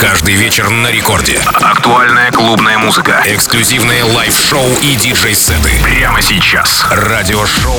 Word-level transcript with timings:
Каждый 0.00 0.34
вечер 0.34 0.70
на 0.70 0.92
рекорде. 0.92 1.40
Актуальная 1.54 2.30
клубная 2.30 2.78
музыка. 2.78 3.20
Эксклюзивные 3.26 4.04
лайв-шоу 4.04 4.64
и 4.80 4.94
диджей-сеты. 4.94 5.70
Прямо 5.82 6.22
сейчас. 6.22 6.86
Радиошоу 6.88 7.74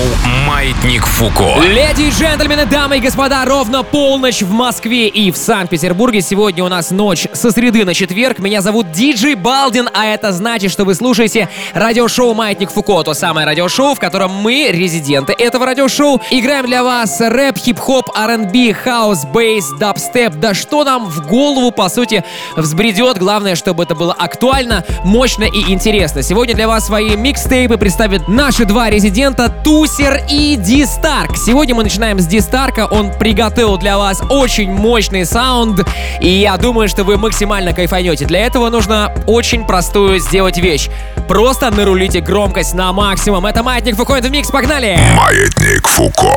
«Маятник 0.45 1.05
Фуко». 1.05 1.61
Леди 1.61 2.03
и 2.03 2.09
джентльмены, 2.09 2.65
дамы 2.65 2.97
и 2.97 2.99
господа, 2.99 3.45
ровно 3.45 3.83
полночь 3.83 4.41
в 4.41 4.51
Москве 4.51 5.07
и 5.07 5.31
в 5.31 5.37
Санкт-Петербурге. 5.37 6.19
Сегодня 6.19 6.63
у 6.65 6.67
нас 6.67 6.91
ночь 6.91 7.25
со 7.31 7.51
среды 7.51 7.85
на 7.85 7.93
четверг. 7.93 8.39
Меня 8.39 8.61
зовут 8.61 8.91
Диджей 8.91 9.35
Балдин, 9.35 9.87
а 9.93 10.05
это 10.05 10.33
значит, 10.33 10.71
что 10.71 10.83
вы 10.83 10.95
слушаете 10.95 11.47
радиошоу 11.73 12.33
«Маятник 12.33 12.71
Фуко». 12.71 13.01
То 13.03 13.13
самое 13.13 13.47
радиошоу, 13.47 13.95
в 13.95 13.99
котором 13.99 14.31
мы, 14.31 14.69
резиденты 14.71 15.33
этого 15.33 15.65
радиошоу, 15.65 16.21
играем 16.31 16.65
для 16.65 16.83
вас 16.83 17.21
рэп, 17.21 17.57
хип-хоп, 17.57 18.09
R&B, 18.13 18.73
хаус, 18.73 19.23
бейс, 19.23 19.69
дабстеп. 19.79 20.33
Да 20.33 20.53
что 20.53 20.83
нам 20.83 21.05
в 21.05 21.25
голову, 21.25 21.71
по 21.71 21.87
сути, 21.87 22.08
сути, 22.09 22.23
взбредет. 22.55 23.17
Главное, 23.17 23.55
чтобы 23.55 23.83
это 23.83 23.95
было 23.95 24.13
актуально, 24.13 24.83
мощно 25.03 25.43
и 25.43 25.71
интересно. 25.71 26.23
Сегодня 26.23 26.55
для 26.55 26.67
вас 26.67 26.87
свои 26.87 27.15
микстейпы 27.15 27.77
представят 27.77 28.27
наши 28.27 28.65
два 28.65 28.89
резидента 28.89 29.49
Тусер 29.49 30.21
и 30.29 30.55
Ди 30.55 30.85
Старк. 30.85 31.37
Сегодня 31.37 31.75
мы 31.75 31.83
начинаем 31.83 32.19
с 32.19 32.25
Ди 32.25 32.39
Старка. 32.39 32.87
Он 32.87 33.11
приготовил 33.11 33.77
для 33.77 33.97
вас 33.97 34.21
очень 34.29 34.71
мощный 34.71 35.25
саунд, 35.25 35.87
и 36.21 36.29
я 36.29 36.57
думаю, 36.57 36.89
что 36.89 37.03
вы 37.03 37.17
максимально 37.17 37.73
кайфанете. 37.73 38.25
Для 38.25 38.39
этого 38.39 38.69
нужно 38.69 39.13
очень 39.27 39.65
простую 39.65 40.19
сделать 40.19 40.57
вещь. 40.57 40.89
Просто 41.27 41.69
нарулите 41.69 42.21
громкость 42.21 42.73
на 42.73 42.91
максимум. 42.91 43.45
Это 43.45 43.61
Маятник 43.61 43.95
Фуко, 43.95 44.15
это 44.15 44.29
Микс, 44.29 44.49
погнали! 44.49 44.97
Маятник 45.15 45.87
Фуко. 45.87 46.35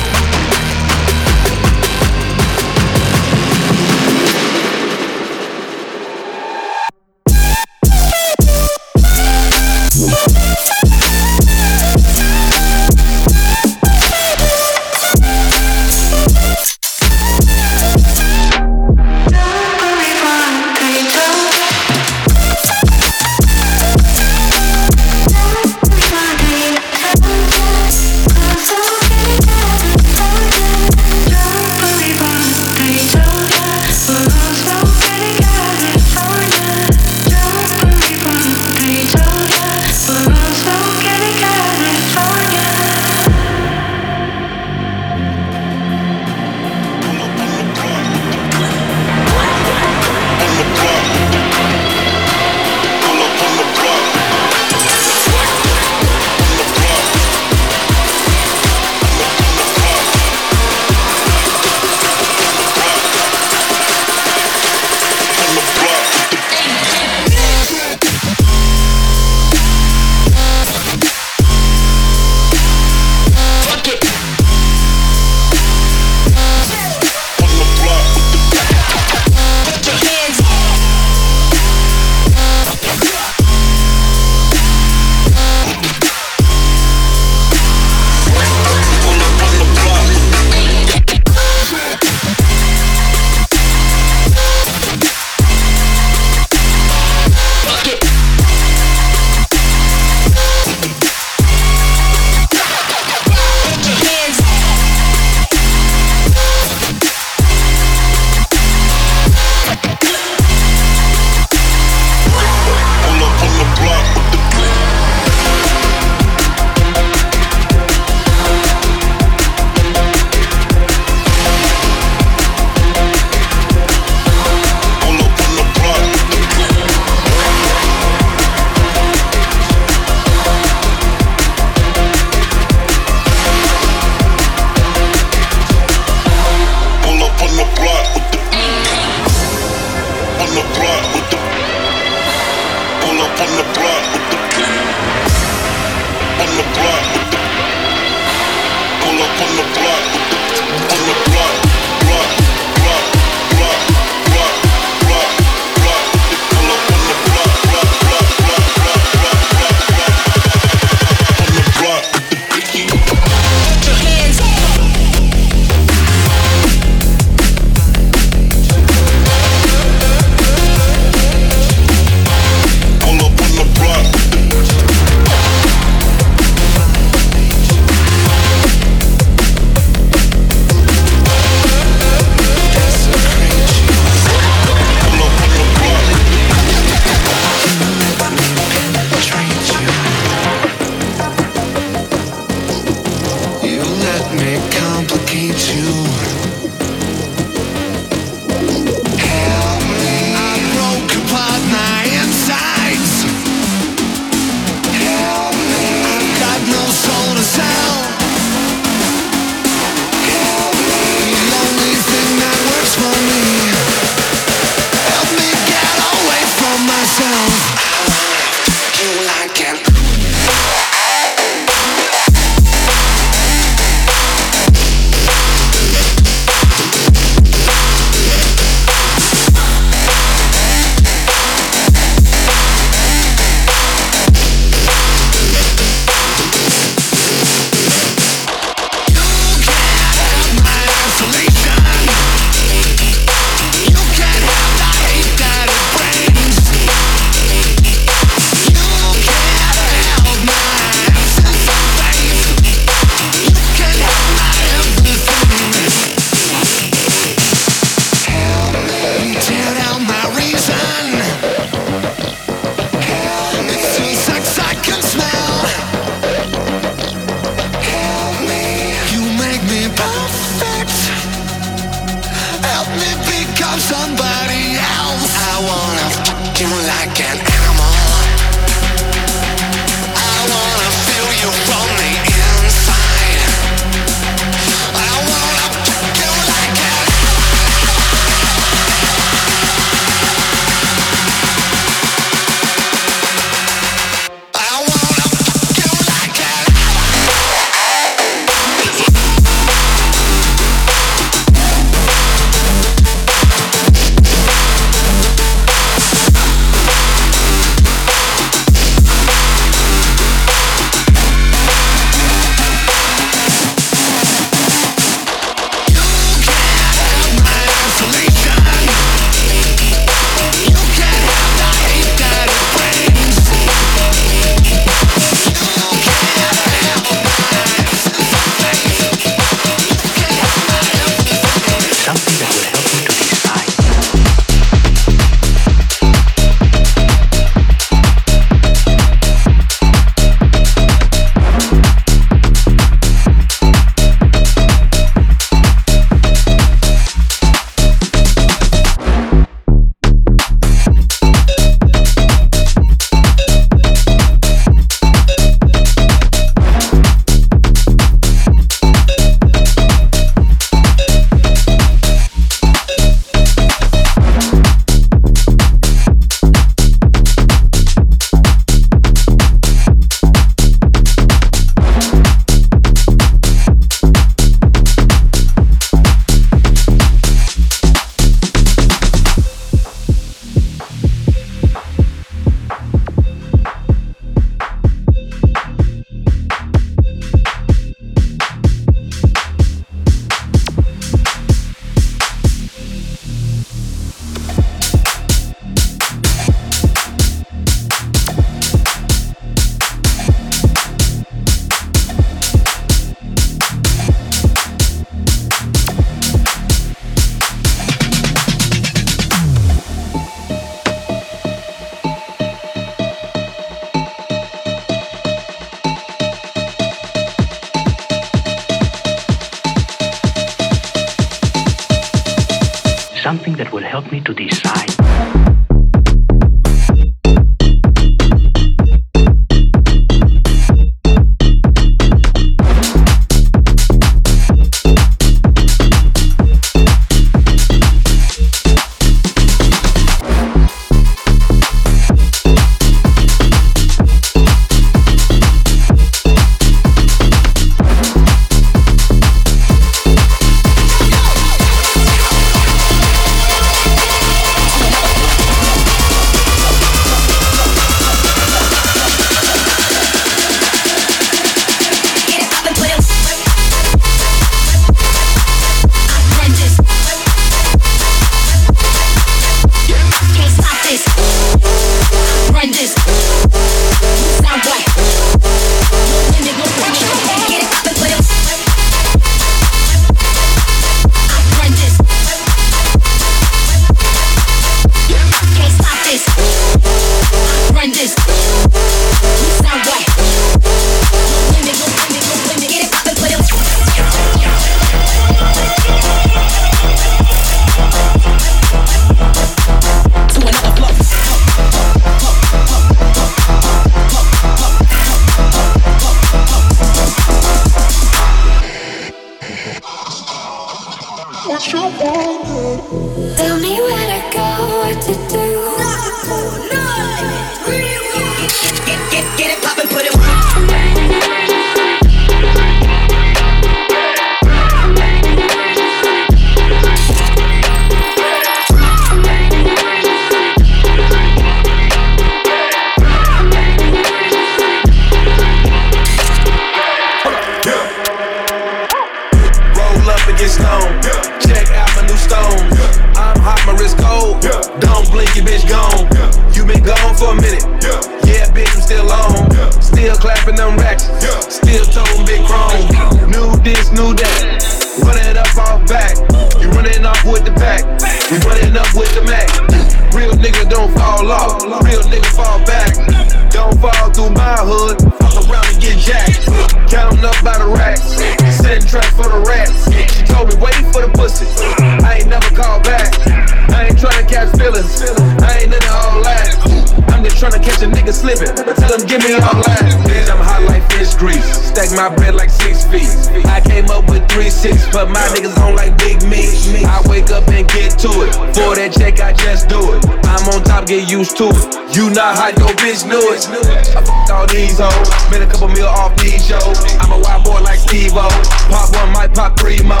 Just 589.60 589.76
do 589.76 589.92
it. 589.92 590.00
I'm 590.24 590.48
on 590.56 590.64
top, 590.64 590.86
get 590.88 591.04
used 591.04 591.36
to 591.36 591.52
it. 591.52 591.68
You 591.92 592.08
not 592.16 592.32
hot, 592.32 592.56
your 592.56 592.72
bitch 592.80 593.04
knew 593.04 593.20
it. 593.28 593.44
I 593.92 594.00
fucked 594.00 594.32
all 594.32 594.48
these 594.48 594.80
hoes. 594.80 595.04
Made 595.28 595.44
a 595.44 595.50
couple 595.52 595.68
mil 595.68 595.84
off 595.84 596.16
these 596.16 596.40
shows. 596.40 596.80
I'm 596.96 597.12
a 597.12 597.20
wild 597.20 597.44
boy 597.44 597.60
like 597.60 597.76
Steve-O. 597.76 598.24
Pop 598.72 598.88
one, 598.96 599.12
might 599.12 599.36
pop 599.36 599.60
three 599.60 599.84
more. 599.84 600.00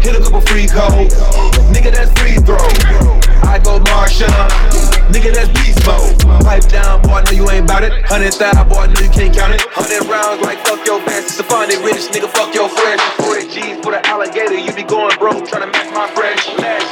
Hit 0.00 0.16
a 0.16 0.20
couple 0.24 0.40
free 0.48 0.64
codes. 0.64 1.12
Nigga, 1.76 1.92
that's 1.92 2.08
free 2.16 2.40
throw. 2.40 2.56
I 3.44 3.60
go 3.60 3.84
Marshawn. 3.84 4.48
Nigga, 5.12 5.28
that's 5.36 5.52
beast 5.60 5.84
mode. 5.84 6.16
Pipe 6.40 6.64
down, 6.72 7.02
boy, 7.04 7.20
I 7.20 7.22
know 7.28 7.36
you 7.36 7.50
ain't 7.52 7.68
bout 7.68 7.84
it. 7.84 7.92
Hundred 8.08 8.32
thousand, 8.32 8.64
boy, 8.72 8.80
I 8.80 8.86
know 8.88 9.00
you 9.04 9.12
can't 9.12 9.34
count 9.34 9.52
it. 9.52 9.60
Hundred 9.76 10.08
rounds 10.08 10.40
like 10.40 10.56
fuck 10.64 10.80
your 10.88 11.04
fans. 11.04 11.28
It's 11.28 11.40
a 11.40 11.44
funny 11.44 11.76
rich 11.84 12.08
nigga, 12.16 12.32
fuck 12.32 12.54
your 12.56 12.72
friends. 12.72 13.04
40 13.20 13.44
G's 13.52 13.76
for 13.84 13.92
the 13.92 14.00
alligator, 14.08 14.56
you 14.56 14.72
be 14.72 14.88
going 14.88 15.12
broke 15.18 15.44
trying 15.44 15.68
to 15.68 15.70
match 15.70 15.92
my 15.92 16.08
fresh. 16.16 16.48
Last 16.56 16.88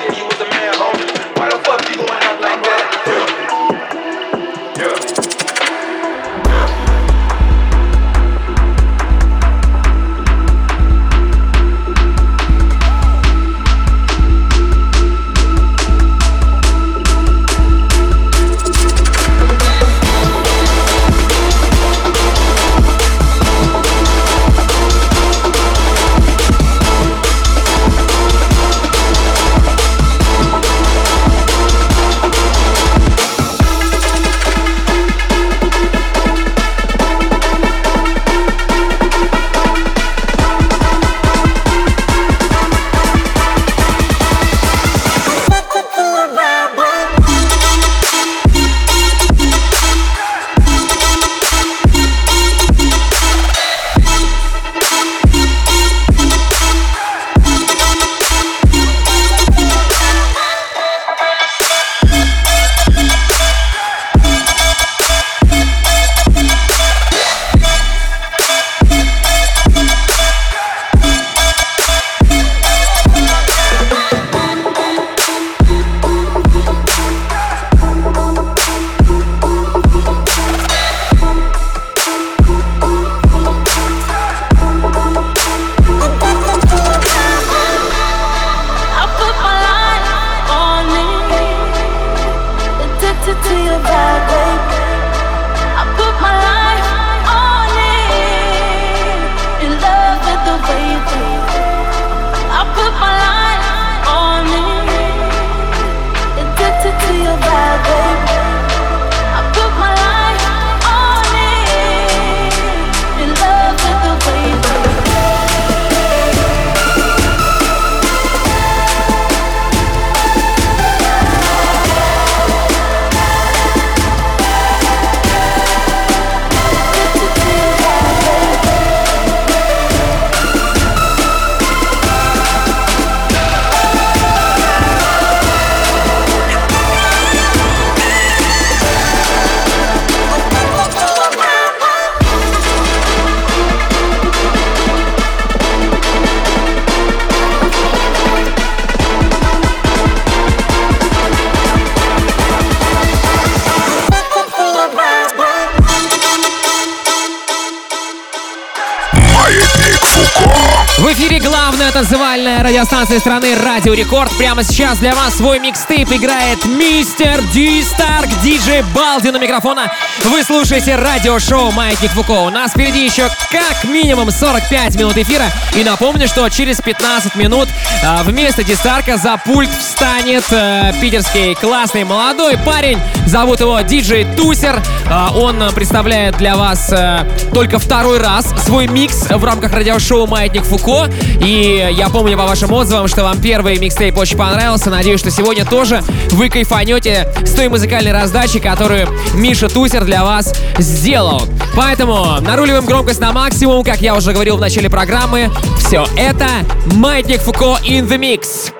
радиостанция 162.68 163.18
страны 163.18 163.54
Радио 163.64 163.94
Рекорд. 163.94 164.30
Прямо 164.36 164.62
сейчас 164.62 164.98
для 164.98 165.14
вас 165.14 165.38
свой 165.38 165.58
микстейп 165.58 166.12
играет 166.12 166.62
мистер 166.66 167.40
Ди 167.54 167.82
Старк, 167.82 168.28
диджей 168.42 168.82
Балди 168.94 169.30
на 169.30 169.38
микрофона. 169.38 169.90
Вы 170.24 170.42
слушаете 170.42 170.96
радиошоу 170.96 171.70
Маятник 171.70 172.10
Фуко. 172.10 172.32
У 172.42 172.50
нас 172.50 172.72
впереди 172.72 173.02
еще 173.02 173.30
как 173.50 173.84
минимум 173.84 174.30
45 174.30 174.96
минут 174.96 175.16
эфира. 175.16 175.46
И 175.76 175.82
напомню, 175.82 176.28
что 176.28 176.46
через 176.50 176.82
15 176.82 177.36
минут 177.36 177.68
а, 178.04 178.22
вместо 178.22 178.62
Ди 178.62 178.74
Старка 178.74 179.16
за 179.16 179.38
пульт 179.38 179.70
встанет 179.70 180.44
э, 180.50 180.92
питерский 181.00 181.54
классный 181.54 182.04
молодой 182.04 182.58
парень. 182.58 182.98
Зовут 183.26 183.60
его 183.60 183.80
диджей 183.80 184.26
Тусер. 184.36 184.82
А, 185.10 185.30
он 185.34 185.62
представляет 185.74 186.36
для 186.36 186.54
вас 186.54 186.92
э, 186.92 187.26
только 187.54 187.78
второй 187.78 188.18
раз 188.18 188.52
свой 188.66 188.88
микс 188.88 189.30
в 189.30 189.42
рамках 189.42 189.72
радиошоу 189.72 190.26
Маятник 190.26 190.64
Фуко. 190.64 191.06
И 191.40 191.88
я 191.92 192.10
помню 192.10 192.36
по 192.36 192.44
вашим 192.58 192.74
отзывам, 192.74 193.06
что 193.06 193.22
вам 193.22 193.40
первый 193.40 193.78
микстейп 193.78 194.18
очень 194.18 194.36
понравился. 194.36 194.90
Надеюсь, 194.90 195.20
что 195.20 195.30
сегодня 195.30 195.64
тоже 195.64 196.02
вы 196.32 196.48
кайфанете 196.48 197.32
с 197.44 197.52
той 197.52 197.68
музыкальной 197.68 198.10
раздачи, 198.10 198.58
которую 198.58 199.08
Миша 199.32 199.68
Тусер 199.68 200.04
для 200.04 200.24
вас 200.24 200.52
сделал. 200.76 201.42
Поэтому 201.76 202.40
наруливаем 202.40 202.84
громкость 202.84 203.20
на 203.20 203.30
максимум, 203.30 203.84
как 203.84 204.00
я 204.00 204.16
уже 204.16 204.32
говорил 204.32 204.56
в 204.56 204.60
начале 204.60 204.90
программы. 204.90 205.52
Все 205.78 206.04
это 206.16 206.48
Маятник 206.96 207.42
Фуко 207.42 207.78
in 207.84 208.08
the 208.08 208.18
Mix. 208.18 208.72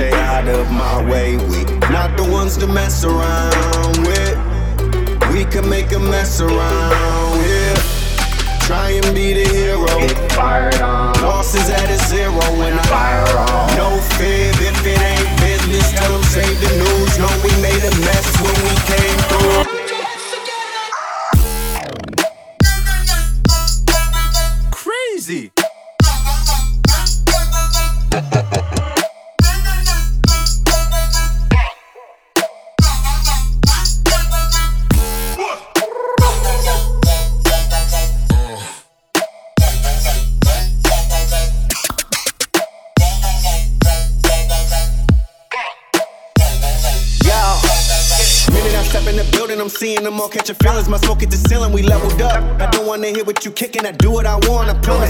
Stay 0.00 0.12
out 0.12 0.48
of 0.48 0.70
my 0.72 0.96
way. 1.10 1.36
We 1.36 1.60
not 1.96 2.16
the 2.16 2.26
ones 2.32 2.56
to 2.58 2.66
mess 2.66 3.04
around 3.04 3.96
with. 4.08 4.36
We 5.32 5.44
can 5.44 5.68
make 5.68 5.92
a 5.92 5.98
mess 5.98 6.40
around 6.40 7.36
here. 7.44 7.76
Try 8.66 8.88
and 9.00 9.14
be 9.14 9.34
the 9.34 9.46
hero. 9.56 9.86
Get 10.00 10.32
fired 10.32 10.80
on. 10.80 11.12
Losses 11.20 11.68
at 11.68 11.88
a 11.90 11.98
zero 12.08 12.40
when 12.58 12.72
I 12.78 12.84
fire 12.96 13.32
on. 13.46 13.76
No 13.76 13.88
fear 14.16 14.48
if 14.68 14.86
it 14.92 15.00
ain't 15.12 15.30
business. 15.44 15.92
Tell 15.92 16.12
them 16.12 16.24
save 16.34 16.58
the 16.64 16.70
news. 16.82 17.09
Hear 53.20 53.26
what 53.26 53.44
you 53.44 53.50
kicking, 53.50 53.84
I 53.84 53.92
do 53.92 54.10
what 54.10 54.26
I 54.26 54.36
want. 54.48 54.70
I 54.70 54.80
promise 54.80 55.09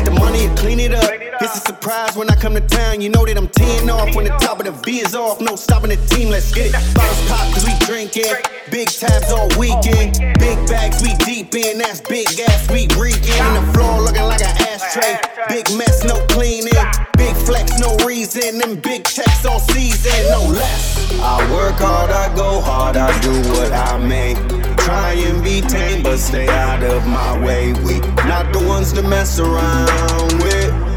when 2.21 2.29
I 2.29 2.37
come 2.37 2.53
to 2.53 2.61
town, 2.61 3.01
you 3.01 3.09
know 3.09 3.25
that 3.25 3.39
I'm 3.39 3.49
teeing 3.49 3.89
off. 3.89 4.15
When 4.15 4.27
the 4.27 4.37
top 4.45 4.61
of 4.61 4.67
the 4.67 4.73
V 4.85 5.01
is 5.01 5.15
off, 5.15 5.41
no 5.41 5.57
stopping 5.57 5.89
the 5.89 5.97
team, 6.13 6.29
let's 6.29 6.53
get 6.53 6.67
it. 6.67 6.73
Bottles 6.93 7.25
pop, 7.27 7.49
cause 7.55 7.65
we 7.65 7.73
drinking. 7.89 8.37
Big 8.71 8.89
tabs 8.89 9.33
all 9.33 9.49
weekend. 9.57 10.21
Big 10.37 10.59
bags, 10.69 11.01
we 11.01 11.17
deep 11.25 11.55
in, 11.55 11.79
that's 11.79 12.03
big 12.03 12.29
gas, 12.37 12.69
we 12.69 12.85
reeking. 13.01 13.41
And 13.41 13.57
the 13.57 13.73
floor 13.73 14.03
looking 14.05 14.29
like 14.29 14.45
an 14.45 14.53
ashtray. 14.69 15.17
Big 15.49 15.65
mess, 15.81 16.05
no 16.05 16.21
cleaning. 16.29 16.85
Big 17.17 17.35
flex, 17.49 17.81
no 17.81 17.97
reason. 18.05 18.59
Them 18.59 18.77
big 18.77 19.05
checks 19.05 19.47
all 19.47 19.61
season, 19.73 20.13
no 20.29 20.45
less. 20.45 21.01
I 21.25 21.41
work 21.51 21.81
hard, 21.81 22.11
I 22.11 22.29
go 22.37 22.61
hard, 22.61 22.99
I 22.99 23.19
do 23.25 23.33
what 23.57 23.73
I 23.73 23.97
make. 23.97 24.37
Try 24.77 25.13
and 25.25 25.43
be 25.43 25.63
tame, 25.63 26.03
but 26.03 26.19
stay 26.19 26.49
out 26.49 26.83
of 26.83 27.01
my 27.07 27.43
way. 27.43 27.73
We 27.81 28.01
not 28.29 28.53
the 28.53 28.63
ones 28.69 28.93
to 28.93 29.03
mess 29.03 29.41
around 29.41 30.43
with. 30.43 30.90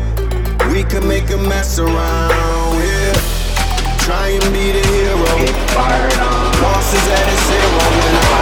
We 0.73 0.83
can 0.83 1.07
make 1.07 1.29
a 1.29 1.37
mess 1.37 1.77
around 1.77 2.81
here. 2.81 3.13
Try 3.99 4.29
and 4.29 4.41
be 4.51 4.71
the 4.71 4.81
hero. 4.87 5.23
Get 5.37 5.69
fired 5.69 6.13
up. 6.13 6.61
Losses 6.63 7.07
at 7.09 7.27
a 7.27 7.37
zero 7.45 7.93
we. 7.99 8.33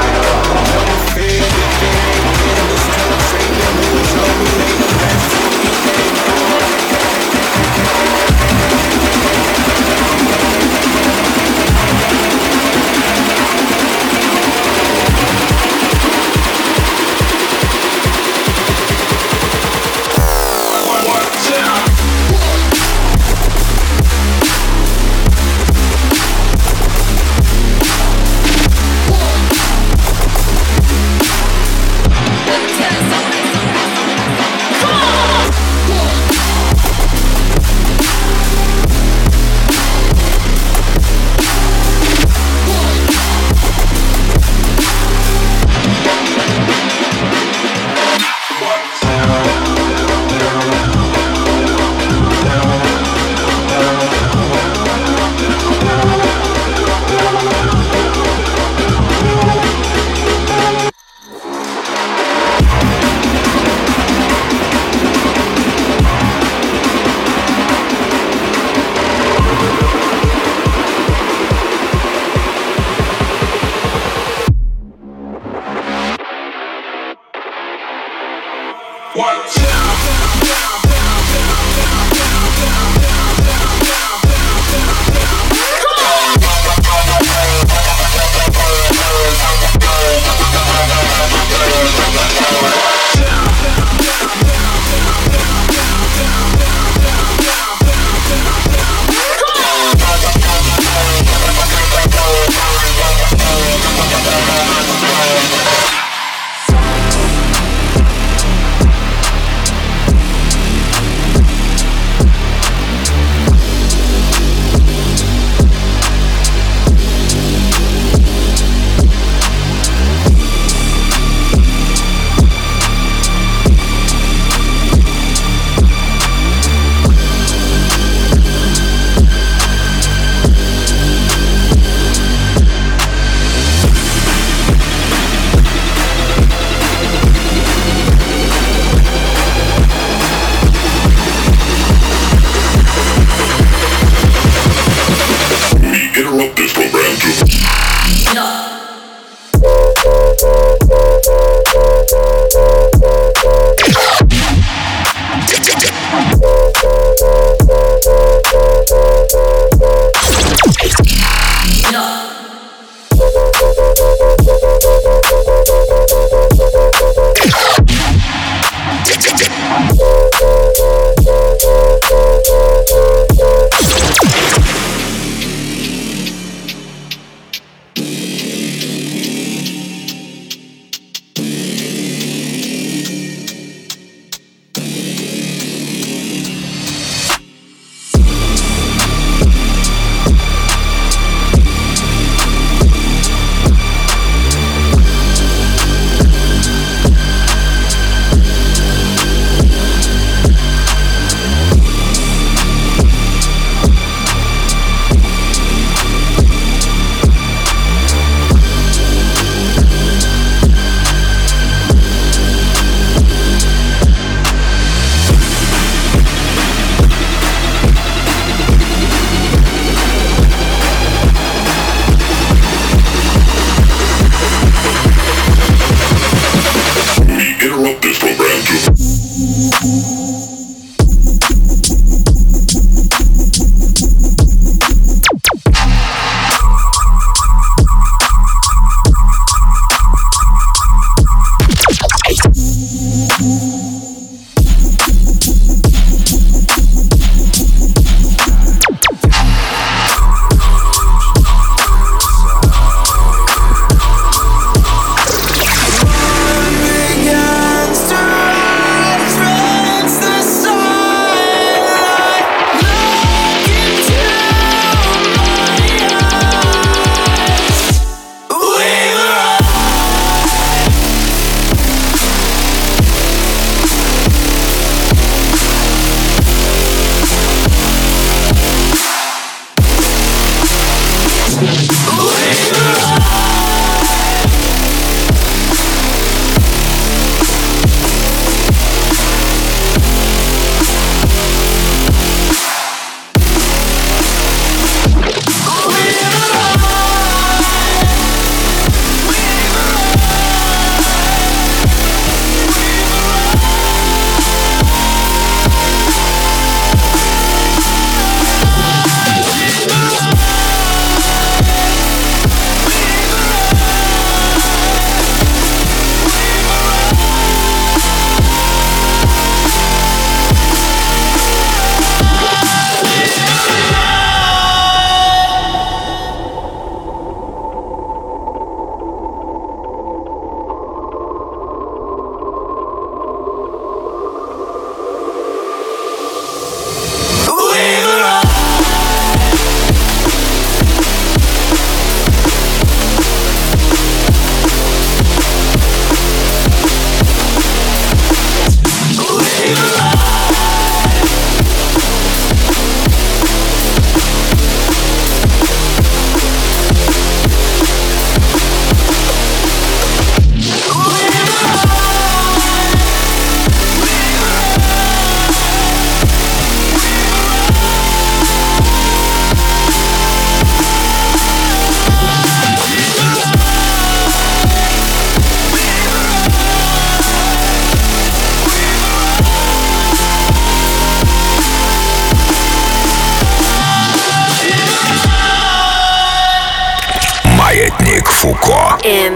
FM. 389.21 389.30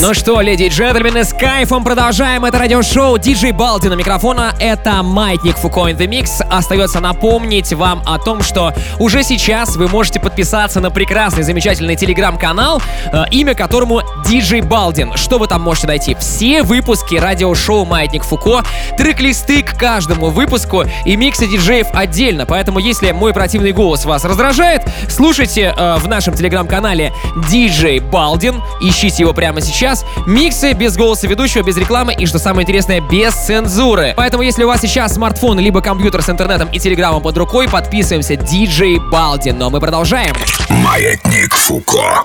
Ну 0.00 0.14
что, 0.14 0.40
леди 0.40 0.64
и 0.64 0.68
джентльмены, 0.68 1.24
с 1.24 1.32
кайфом 1.32 1.82
продолжаем 1.82 2.44
это 2.44 2.58
радиошоу. 2.58 3.18
Диджей 3.18 3.50
Балди 3.50 3.88
на 3.88 3.94
микрофона. 3.94 4.54
Это 4.60 5.02
Маятник 5.02 5.56
Фуко 5.56 5.88
in 5.88 5.96
the 5.96 6.06
Mix. 6.06 6.40
Остается 6.48 7.00
напомнить 7.00 7.72
вам 7.72 8.04
о 8.06 8.18
том, 8.18 8.40
что 8.40 8.72
уже 9.00 9.24
сейчас 9.24 9.74
вы 9.74 9.88
можете 9.88 10.20
подписаться 10.20 10.78
на 10.78 10.92
прекрасный, 10.92 11.42
замечательный 11.42 11.96
телеграм-канал, 11.96 12.80
э, 13.12 13.24
имя 13.32 13.56
которому 13.56 14.02
Диджей 14.26 14.60
Балдин. 14.60 15.16
Что 15.16 15.38
вы 15.38 15.48
там 15.48 15.62
можете 15.62 15.88
найти? 15.88 16.14
Все 16.14 16.62
выпуски 16.62 17.16
радиошоу 17.16 17.84
Маятник 17.84 18.22
Фуко, 18.22 18.62
трек-листы 18.96 19.64
к 19.64 19.76
каждому 19.76 20.28
выпуску 20.30 20.84
и 21.04 21.16
миксы 21.16 21.48
диджеев 21.48 21.88
отдельно. 21.94 22.46
Поэтому, 22.46 22.78
если 22.78 23.10
мой 23.10 23.32
противный 23.32 23.72
голос 23.72 24.04
вас 24.04 24.24
раздражает, 24.24 24.82
слушайте 25.08 25.74
э, 25.76 25.96
в 25.96 26.06
нашем 26.06 26.34
телеграм-канале 26.34 27.12
Диджей 27.48 27.98
Балдин. 27.98 28.62
Ищите 28.80 28.99
его 29.08 29.32
прямо 29.32 29.60
сейчас. 29.60 30.04
Миксы 30.26 30.72
без 30.72 30.96
голоса 30.96 31.26
ведущего, 31.26 31.62
без 31.62 31.76
рекламы 31.76 32.14
и, 32.14 32.26
что 32.26 32.38
самое 32.38 32.64
интересное, 32.64 33.00
без 33.00 33.34
цензуры. 33.34 34.12
Поэтому, 34.16 34.42
если 34.42 34.64
у 34.64 34.68
вас 34.68 34.80
сейчас 34.80 35.14
смартфон 35.14 35.58
либо 35.58 35.80
компьютер 35.80 36.22
с 36.22 36.28
интернетом 36.28 36.68
и 36.70 36.78
телеграммом 36.78 37.22
под 37.22 37.36
рукой, 37.38 37.68
подписываемся 37.68 38.36
Диджей 38.36 38.98
Балдин. 38.98 39.58
Но 39.58 39.70
мы 39.70 39.80
продолжаем. 39.80 40.34
Маятник 40.68 41.54
Фуко. 41.54 42.22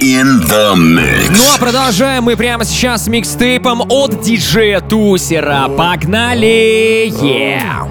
In 0.00 0.42
the 0.48 0.74
mix. 0.74 1.30
Ну 1.36 1.44
а 1.54 1.58
продолжаем 1.58 2.24
мы 2.24 2.36
прямо 2.36 2.64
сейчас 2.64 3.04
с 3.04 3.08
микстейпом 3.08 3.82
от 3.88 4.22
диджея 4.22 4.80
Тусера. 4.80 5.68
Погнали! 5.68 7.12
Yeah! 7.20 7.86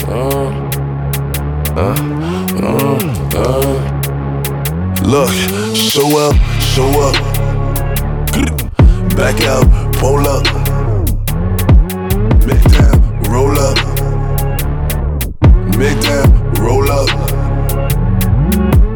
Look, 5.01 5.31
show 5.73 6.17
up, 6.17 6.35
show 6.59 7.01
up. 7.01 7.38
Back 9.19 9.41
out, 9.41 9.67
pull 9.95 10.25
up. 10.25 10.45
Make 12.47 12.63
down, 12.71 13.21
roll 13.29 13.59
up. 13.59 13.77
Make 15.77 15.99
down, 15.99 16.53
roll 16.53 16.89
up. 16.89 17.09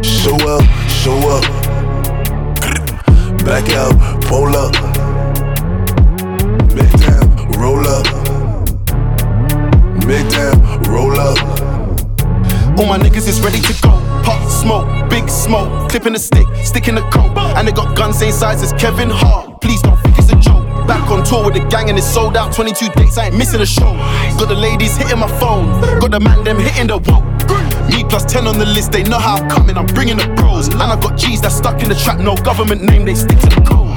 Show 0.02 0.38
up, 0.48 0.64
show 0.88 1.20
up. 1.28 1.44
Back 3.44 3.70
out, 3.72 4.22
pull 4.22 4.56
up. 4.56 4.74
Make 6.74 6.96
down, 7.02 7.28
roll 7.60 7.86
up. 7.86 8.08
Make 10.08 10.30
down, 10.30 10.84
roll 10.84 11.20
up. 11.20 11.73
All 12.78 12.88
my 12.88 12.98
niggas 12.98 13.28
is 13.28 13.40
ready 13.42 13.60
to 13.60 13.74
go. 13.84 13.92
Pop 14.24 14.50
smoke, 14.50 15.10
big 15.10 15.30
smoke, 15.30 15.92
clipping 15.92 16.14
the 16.14 16.20
stick, 16.20 16.48
sticking 16.64 16.96
the 16.96 17.02
coat. 17.12 17.38
And 17.56 17.68
they 17.68 17.72
got 17.72 17.96
guns 17.96 18.18
same 18.18 18.32
size 18.32 18.64
as 18.64 18.74
Kevin 18.74 19.12
Hart. 19.12 19.62
Please 19.62 19.82
don't 19.84 20.00
think 20.02 20.18
it's 20.18 20.32
a 20.32 20.36
joke. 20.38 20.66
Back 20.88 21.10
on 21.12 21.24
tour 21.24 21.46
with 21.46 21.54
the 21.54 21.66
gang 21.70 21.90
and 21.90 21.98
it's 21.98 22.08
sold 22.08 22.36
out. 22.36 22.52
22 22.52 22.90
dates, 22.96 23.18
I 23.18 23.28
ain't 23.28 23.38
missing 23.38 23.62
a 23.62 23.66
show. 23.66 23.94
Got 24.40 24.48
the 24.50 24.56
ladies 24.56 24.98
hitting 24.98 25.20
my 25.20 25.28
phone, 25.40 25.70
got 26.00 26.12
the 26.12 26.20
man 26.20 26.44
them 26.44 26.58
hitting 26.58 26.88
the 26.88 26.98
wall. 26.98 27.22
Me 27.90 28.04
plus 28.04 28.26
10 28.26 28.48
on 28.48 28.58
the 28.58 28.66
list, 28.66 28.92
they 28.92 29.04
know 29.04 29.20
how 29.20 29.36
I'm 29.36 29.50
coming, 29.50 29.78
I'm 29.78 29.86
bringing 29.86 30.18
the 30.18 30.28
bros. 30.36 30.68
And 30.68 30.82
I 30.82 31.00
got 31.00 31.16
G's 31.16 31.42
that 31.42 31.52
stuck 31.52 31.84
in 31.84 31.90
the 31.90 31.96
trap, 31.96 32.18
no 32.20 32.36
government 32.36 32.82
name, 32.82 33.06
they 33.06 33.14
stick 33.14 33.38
to 33.40 33.50
the 33.50 33.62
code. 33.62 33.94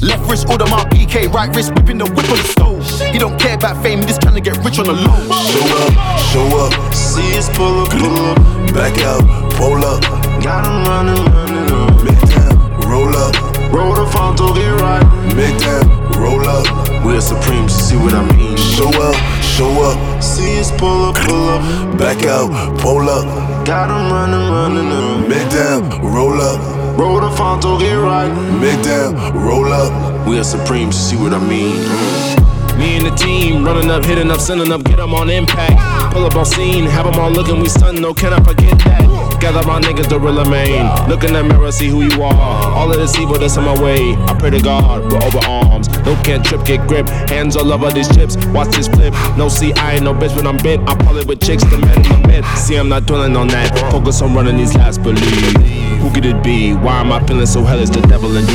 Left 0.00 0.30
wrist, 0.30 0.48
order 0.48 0.66
my 0.66 0.84
PK, 0.90 1.32
right 1.32 1.54
wrist, 1.54 1.74
whipping 1.74 1.98
the 1.98 2.04
whip 2.04 2.30
on 2.30 2.38
the 2.38 2.48
stove. 2.54 3.12
He 3.12 3.18
don't 3.18 3.38
care 3.38 3.54
about 3.54 3.82
fame, 3.82 3.98
he 4.00 4.06
just 4.06 4.22
trying 4.22 4.34
to 4.34 4.40
get 4.40 4.56
rich 4.64 4.78
on 4.78 4.86
the 4.86 4.92
low. 4.92 5.18
Show 5.50 5.66
up, 5.82 5.92
show 6.30 6.48
up. 6.62 6.94
See 6.94 7.36
us 7.36 7.48
pull 7.56 7.82
up, 7.82 7.90
pull 7.90 8.16
up. 8.30 8.36
Back 8.72 8.98
out, 9.02 9.22
pull 9.58 9.84
up. 9.84 10.00
Got 10.42 10.64
'em 10.66 10.84
running, 10.86 11.24
running 11.34 11.70
up. 11.72 12.04
Make 12.04 12.22
down, 12.30 12.54
roll 12.86 13.14
up. 13.16 13.34
Roll 13.72 13.94
the 13.94 14.06
phone, 14.12 14.36
to 14.36 14.54
get 14.54 14.80
right. 14.80 15.04
Make 15.34 15.58
down, 15.58 15.86
roll 16.16 16.46
up. 16.46 16.66
We're 17.04 17.20
supreme, 17.20 17.68
see 17.68 17.96
what 17.96 18.14
I 18.14 18.22
mean. 18.36 18.56
Show 18.56 18.90
up, 19.02 19.16
show 19.42 19.82
up. 19.82 20.22
See 20.22 20.60
us 20.60 20.70
pull 20.78 21.06
up, 21.06 21.16
pull 21.16 21.48
up. 21.48 21.98
Back 21.98 22.24
out, 22.24 22.78
pull 22.78 23.08
up. 23.08 23.26
Got 23.66 23.90
'em 23.90 24.12
running, 24.12 24.48
running 24.48 24.92
up. 24.92 25.28
Make 25.28 25.50
down, 25.50 25.82
roll 26.14 26.40
up. 26.40 26.77
Roll 26.98 27.20
the 27.20 27.30
phone, 27.30 27.60
to 27.60 27.78
get 27.78 27.94
right. 27.94 28.28
Make 28.60 28.82
down, 28.82 29.14
roll 29.32 29.72
up. 29.72 30.26
We 30.26 30.36
are 30.40 30.42
supreme, 30.42 30.90
see 30.90 31.14
what 31.16 31.32
I 31.32 31.38
mean. 31.38 31.78
Me 32.76 32.96
and 32.96 33.06
the 33.06 33.14
team 33.14 33.64
running 33.64 33.88
up, 33.88 34.04
hitting 34.04 34.32
up, 34.32 34.40
sending 34.40 34.72
up, 34.72 34.82
get 34.82 34.96
them 34.96 35.14
on 35.14 35.30
impact. 35.30 36.12
Pull 36.12 36.24
up 36.24 36.34
on 36.34 36.44
scene, 36.44 36.86
have 36.86 37.06
them 37.06 37.14
all 37.20 37.30
looking, 37.30 37.60
we 37.60 37.68
stun, 37.68 37.94
no, 38.02 38.12
can 38.12 38.32
I 38.32 38.42
forget 38.42 38.76
that? 38.80 39.38
Gather 39.40 39.64
my 39.64 39.80
niggas, 39.80 40.08
the 40.08 40.18
real 40.18 40.44
main. 40.46 40.86
Look 41.08 41.22
in 41.22 41.34
the 41.34 41.44
mirror, 41.44 41.70
see 41.70 41.86
who 41.86 42.02
you 42.02 42.20
are. 42.20 42.74
All 42.74 42.90
of 42.90 42.96
this 42.96 43.16
evil 43.16 43.38
that's 43.38 43.56
in 43.56 43.62
my 43.62 43.80
way. 43.80 44.16
I 44.26 44.36
pray 44.36 44.50
to 44.50 44.60
God, 44.60 45.12
we're 45.12 45.22
over 45.22 45.38
arms. 45.46 45.86
No 46.04 46.20
can't 46.24 46.44
trip, 46.44 46.64
get 46.64 46.84
grip. 46.88 47.08
Hands 47.30 47.54
all 47.56 47.72
over 47.72 47.92
these 47.92 48.08
chips, 48.12 48.36
watch 48.48 48.74
this 48.74 48.88
flip. 48.88 49.14
No, 49.36 49.48
see, 49.48 49.72
I 49.74 49.94
ain't 49.94 50.02
no 50.02 50.14
bitch 50.14 50.34
when 50.34 50.48
I'm 50.48 50.56
bent. 50.56 50.88
I 50.88 50.96
pull 50.96 51.16
it 51.16 51.28
with 51.28 51.40
chicks, 51.40 51.62
the 51.62 51.78
man 51.78 52.04
in 52.04 52.22
the 52.22 52.28
bed. 52.28 52.44
See, 52.58 52.74
I'm 52.74 52.88
not 52.88 53.06
dwelling 53.06 53.36
on 53.36 53.46
that. 53.48 53.78
Focus 53.92 54.20
on 54.20 54.34
running 54.34 54.56
these 54.56 54.74
last 54.74 55.00
believe. 55.04 55.87
Who 56.08 56.14
could 56.14 56.24
it 56.24 56.42
be? 56.42 56.72
Why 56.72 57.00
am 57.00 57.12
I 57.12 57.22
feeling 57.26 57.44
so 57.44 57.62
hell? 57.64 57.78
It's 57.78 57.90
the 57.90 58.00
devil 58.00 58.34
indeed. 58.34 58.54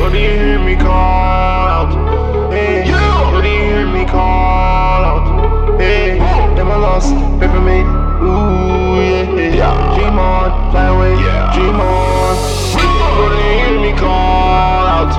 What 0.00 0.10
do 0.10 0.18
you 0.18 0.30
hear 0.30 0.58
me 0.58 0.74
call 0.74 0.90
out? 0.90 2.50
Hey, 2.52 2.90
what 3.32 3.42
do 3.42 3.48
you 3.48 3.62
hear 3.62 3.86
me 3.86 4.04
call 4.04 5.04
out? 5.04 5.78
Hey, 5.80 6.18
am 6.18 6.72
I 6.72 6.74
lost? 6.74 7.14
Pray 7.38 7.46
for 7.46 7.60
me. 7.60 7.78
Ooh, 8.26 8.98
yeah, 9.06 9.54
yeah. 9.54 9.94
Dream 9.94 10.18
on, 10.18 10.72
fly 10.72 10.86
away, 10.86 11.14
dream 11.54 11.78
on. 11.78 12.36
What 12.74 13.28
do 13.30 13.36
you 13.36 13.54
hear 13.54 13.78
me 13.80 13.96
call 13.96 14.86
out? 14.98 15.14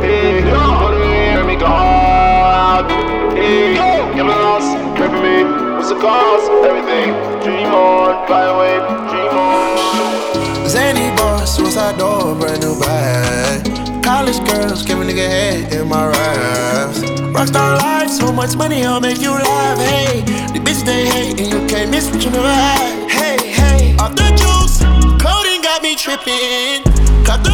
Hey, 0.00 0.40
what 0.80 0.92
do 0.92 0.98
you 1.00 1.04
hear 1.04 1.44
me 1.44 1.56
call 1.56 1.68
out? 1.68 2.90
Hey, 3.36 3.76
am 3.76 4.30
I 4.30 4.36
lost? 4.40 4.72
Pray 4.96 5.08
for 5.08 5.20
me. 5.20 5.44
What's 5.76 5.90
the 5.90 6.00
cost? 6.00 6.50
Everything. 6.64 7.12
Dream 7.42 7.74
on, 7.74 8.26
fly 8.26 8.44
away, 8.44 8.78
dream 9.10 9.36
on. 9.36 10.53
Zany 10.68 11.14
boss, 11.16 11.56
suicide 11.56 11.98
door, 11.98 12.34
brand 12.34 12.62
new 12.62 12.78
bag. 12.80 14.02
College 14.02 14.38
girls, 14.46 14.82
give 14.82 15.00
a 15.00 15.04
nigga 15.04 15.28
head 15.28 15.72
in 15.72 15.88
my 15.88 16.06
raps. 16.06 17.00
Rockstar 17.34 17.78
life, 17.78 18.10
so 18.10 18.32
much 18.32 18.56
money, 18.56 18.84
I'll 18.84 19.00
make 19.00 19.20
you 19.20 19.30
laugh. 19.30 19.78
Hey, 19.78 20.20
the 20.52 20.60
bitch 20.60 20.84
they 20.84 21.06
hate, 21.06 21.40
and 21.40 21.52
you 21.52 21.66
can't 21.66 21.90
miss 21.90 22.10
what 22.10 22.24
you 22.24 22.30
never 22.30 22.48
had. 22.48 23.10
Hey, 23.10 23.38
hey, 23.48 23.96
off 23.96 24.14
the 24.14 24.28
juice, 24.40 24.78
clothing 25.20 25.62
got 25.62 25.82
me 25.82 25.96
tripping. 25.96 26.82
Cut 27.24 27.42
the 27.44 27.53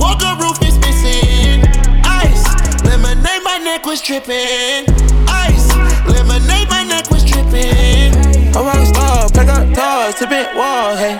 Cut 0.00 0.18
the 0.18 0.32
roof 0.42 0.58
is 0.66 0.76
missing. 0.78 1.62
Ice, 2.04 2.44
lemonade, 2.84 3.42
my 3.44 3.58
neck 3.58 3.86
was 3.86 4.00
tripping. 4.00 4.88
Ice, 5.28 5.68
lemonade, 6.08 6.68
my 6.68 6.84
neck 6.84 7.10
was 7.10 7.22
tripping. 7.22 8.16
I'm 8.56 8.66
rock 8.66 8.86
star, 8.86 9.30
pack 9.30 9.48
up 9.48 9.68
doors, 9.72 10.14
tipping 10.18 10.56
walls, 10.56 10.98
hey. 10.98 11.16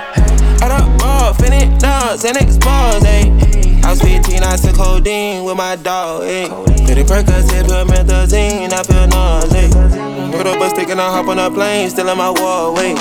Add 0.62 0.72
up 0.72 1.00
raw, 1.00 1.32
finish 1.32 1.78
dogs, 1.78 2.24
and 2.24 2.36
expose, 2.36 3.02
hey. 3.04 3.30
I 3.84 3.90
was 3.90 4.02
15, 4.02 4.42
I 4.42 4.56
took 4.56 4.74
codeine 4.76 5.44
with 5.44 5.56
my 5.56 5.76
dog, 5.76 6.24
hey. 6.24 6.48
Pretty 6.84 7.04
Percocet, 7.04 7.64
promethazine, 7.66 8.72
I 8.72 8.82
feel 8.82 9.06
nauseous. 9.06 9.99
Up 10.50 10.60
a 10.60 10.68
stick 10.70 10.88
and 10.88 11.00
I 11.00 11.10
hop 11.10 11.28
on 11.28 11.38
a 11.38 11.50
plane, 11.50 11.88
still 11.90 12.08
in 12.08 12.18
my 12.18 12.30
wall, 12.30 12.74
wait. 12.74 12.98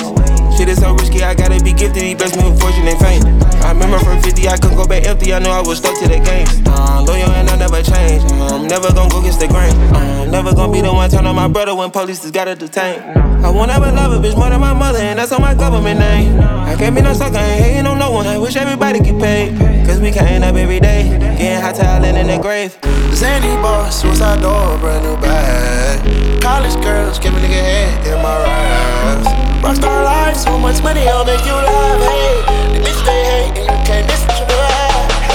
Shit 0.56 0.68
is 0.68 0.78
so 0.78 0.94
risky, 0.94 1.22
I 1.22 1.34
gotta 1.34 1.62
be 1.62 1.72
gifted. 1.72 2.02
He 2.02 2.14
blessed 2.14 2.36
me 2.36 2.48
with 2.48 2.60
fortune 2.60 2.86
and 2.86 2.98
fame. 3.00 3.22
I 3.64 3.72
remember 3.72 3.98
from 3.98 4.22
50, 4.22 4.46
I 4.46 4.56
couldn't 4.56 4.76
go 4.76 4.86
back 4.86 5.04
empty. 5.04 5.34
I 5.34 5.38
knew 5.40 5.50
I 5.50 5.60
was 5.60 5.78
stuck 5.78 5.98
to 5.98 6.08
the 6.08 6.20
game. 6.20 6.46
Uh, 6.66 7.02
loyal 7.06 7.30
and 7.32 7.48
I 7.50 7.56
never 7.56 7.82
change. 7.82 8.22
I'm 8.32 8.68
never 8.68 8.92
gonna 8.92 9.10
go 9.10 9.20
against 9.20 9.40
the 9.40 9.48
grain. 9.48 9.72
I'm 9.94 10.30
never 10.30 10.54
gonna 10.54 10.72
be 10.72 10.80
the 10.80 10.92
one 10.92 11.10
turn 11.10 11.26
on 11.26 11.34
my 11.34 11.48
brother 11.48 11.74
when 11.74 11.90
police 11.90 12.20
just 12.20 12.32
gotta 12.32 12.54
detain. 12.54 13.00
I 13.44 13.50
won't 13.50 13.70
ever 13.70 13.90
love 13.90 14.12
a 14.12 14.18
bitch 14.24 14.36
more 14.36 14.48
than 14.48 14.60
my 14.60 14.72
mother, 14.72 14.98
and 14.98 15.18
that's 15.18 15.32
on 15.32 15.40
my 15.40 15.54
government 15.54 15.98
name. 15.98 16.40
I 16.40 16.76
can't 16.76 16.94
be 16.94 17.02
no 17.02 17.14
sucker, 17.14 17.36
ain't 17.36 17.64
hating 17.64 17.86
on 17.86 17.98
no 17.98 18.10
one. 18.10 18.26
I 18.26 18.38
wish 18.38 18.56
everybody 18.56 19.00
get 19.00 19.20
paid. 19.20 19.58
Cause 19.86 20.00
we 20.00 20.12
can't 20.12 20.44
up 20.44 20.54
every 20.54 20.78
day, 20.78 21.08
getting 21.36 21.60
hot 21.60 21.74
talent 21.74 22.16
in 22.16 22.26
the 22.26 22.38
grave. 22.38 22.78
Zany 23.12 23.56
boss, 23.62 24.02
suicide 24.02 24.40
door, 24.40 24.78
brand 24.78 25.04
new 25.04 25.16
bag. 25.20 26.09
College 26.40 26.82
girls, 26.82 27.18
give 27.18 27.34
a 27.34 27.38
nigga 27.38 27.60
head 27.60 28.06
in 28.06 28.22
my 28.22 28.36
raps. 28.42 29.28
Rockstar 29.62 30.04
life, 30.04 30.36
so 30.36 30.58
much 30.58 30.82
money, 30.82 31.06
I'll 31.06 31.24
make 31.24 31.44
you 31.44 31.52
laugh. 31.52 32.00
Hey, 32.00 32.78
the 32.78 32.80
bitch 32.80 33.04
they 33.04 33.24
hate, 33.24 33.58
and 33.58 33.68
you 33.68 33.86
can't 33.86 34.06
miss 34.06 34.24
what 34.26 34.40
you. 34.40 34.46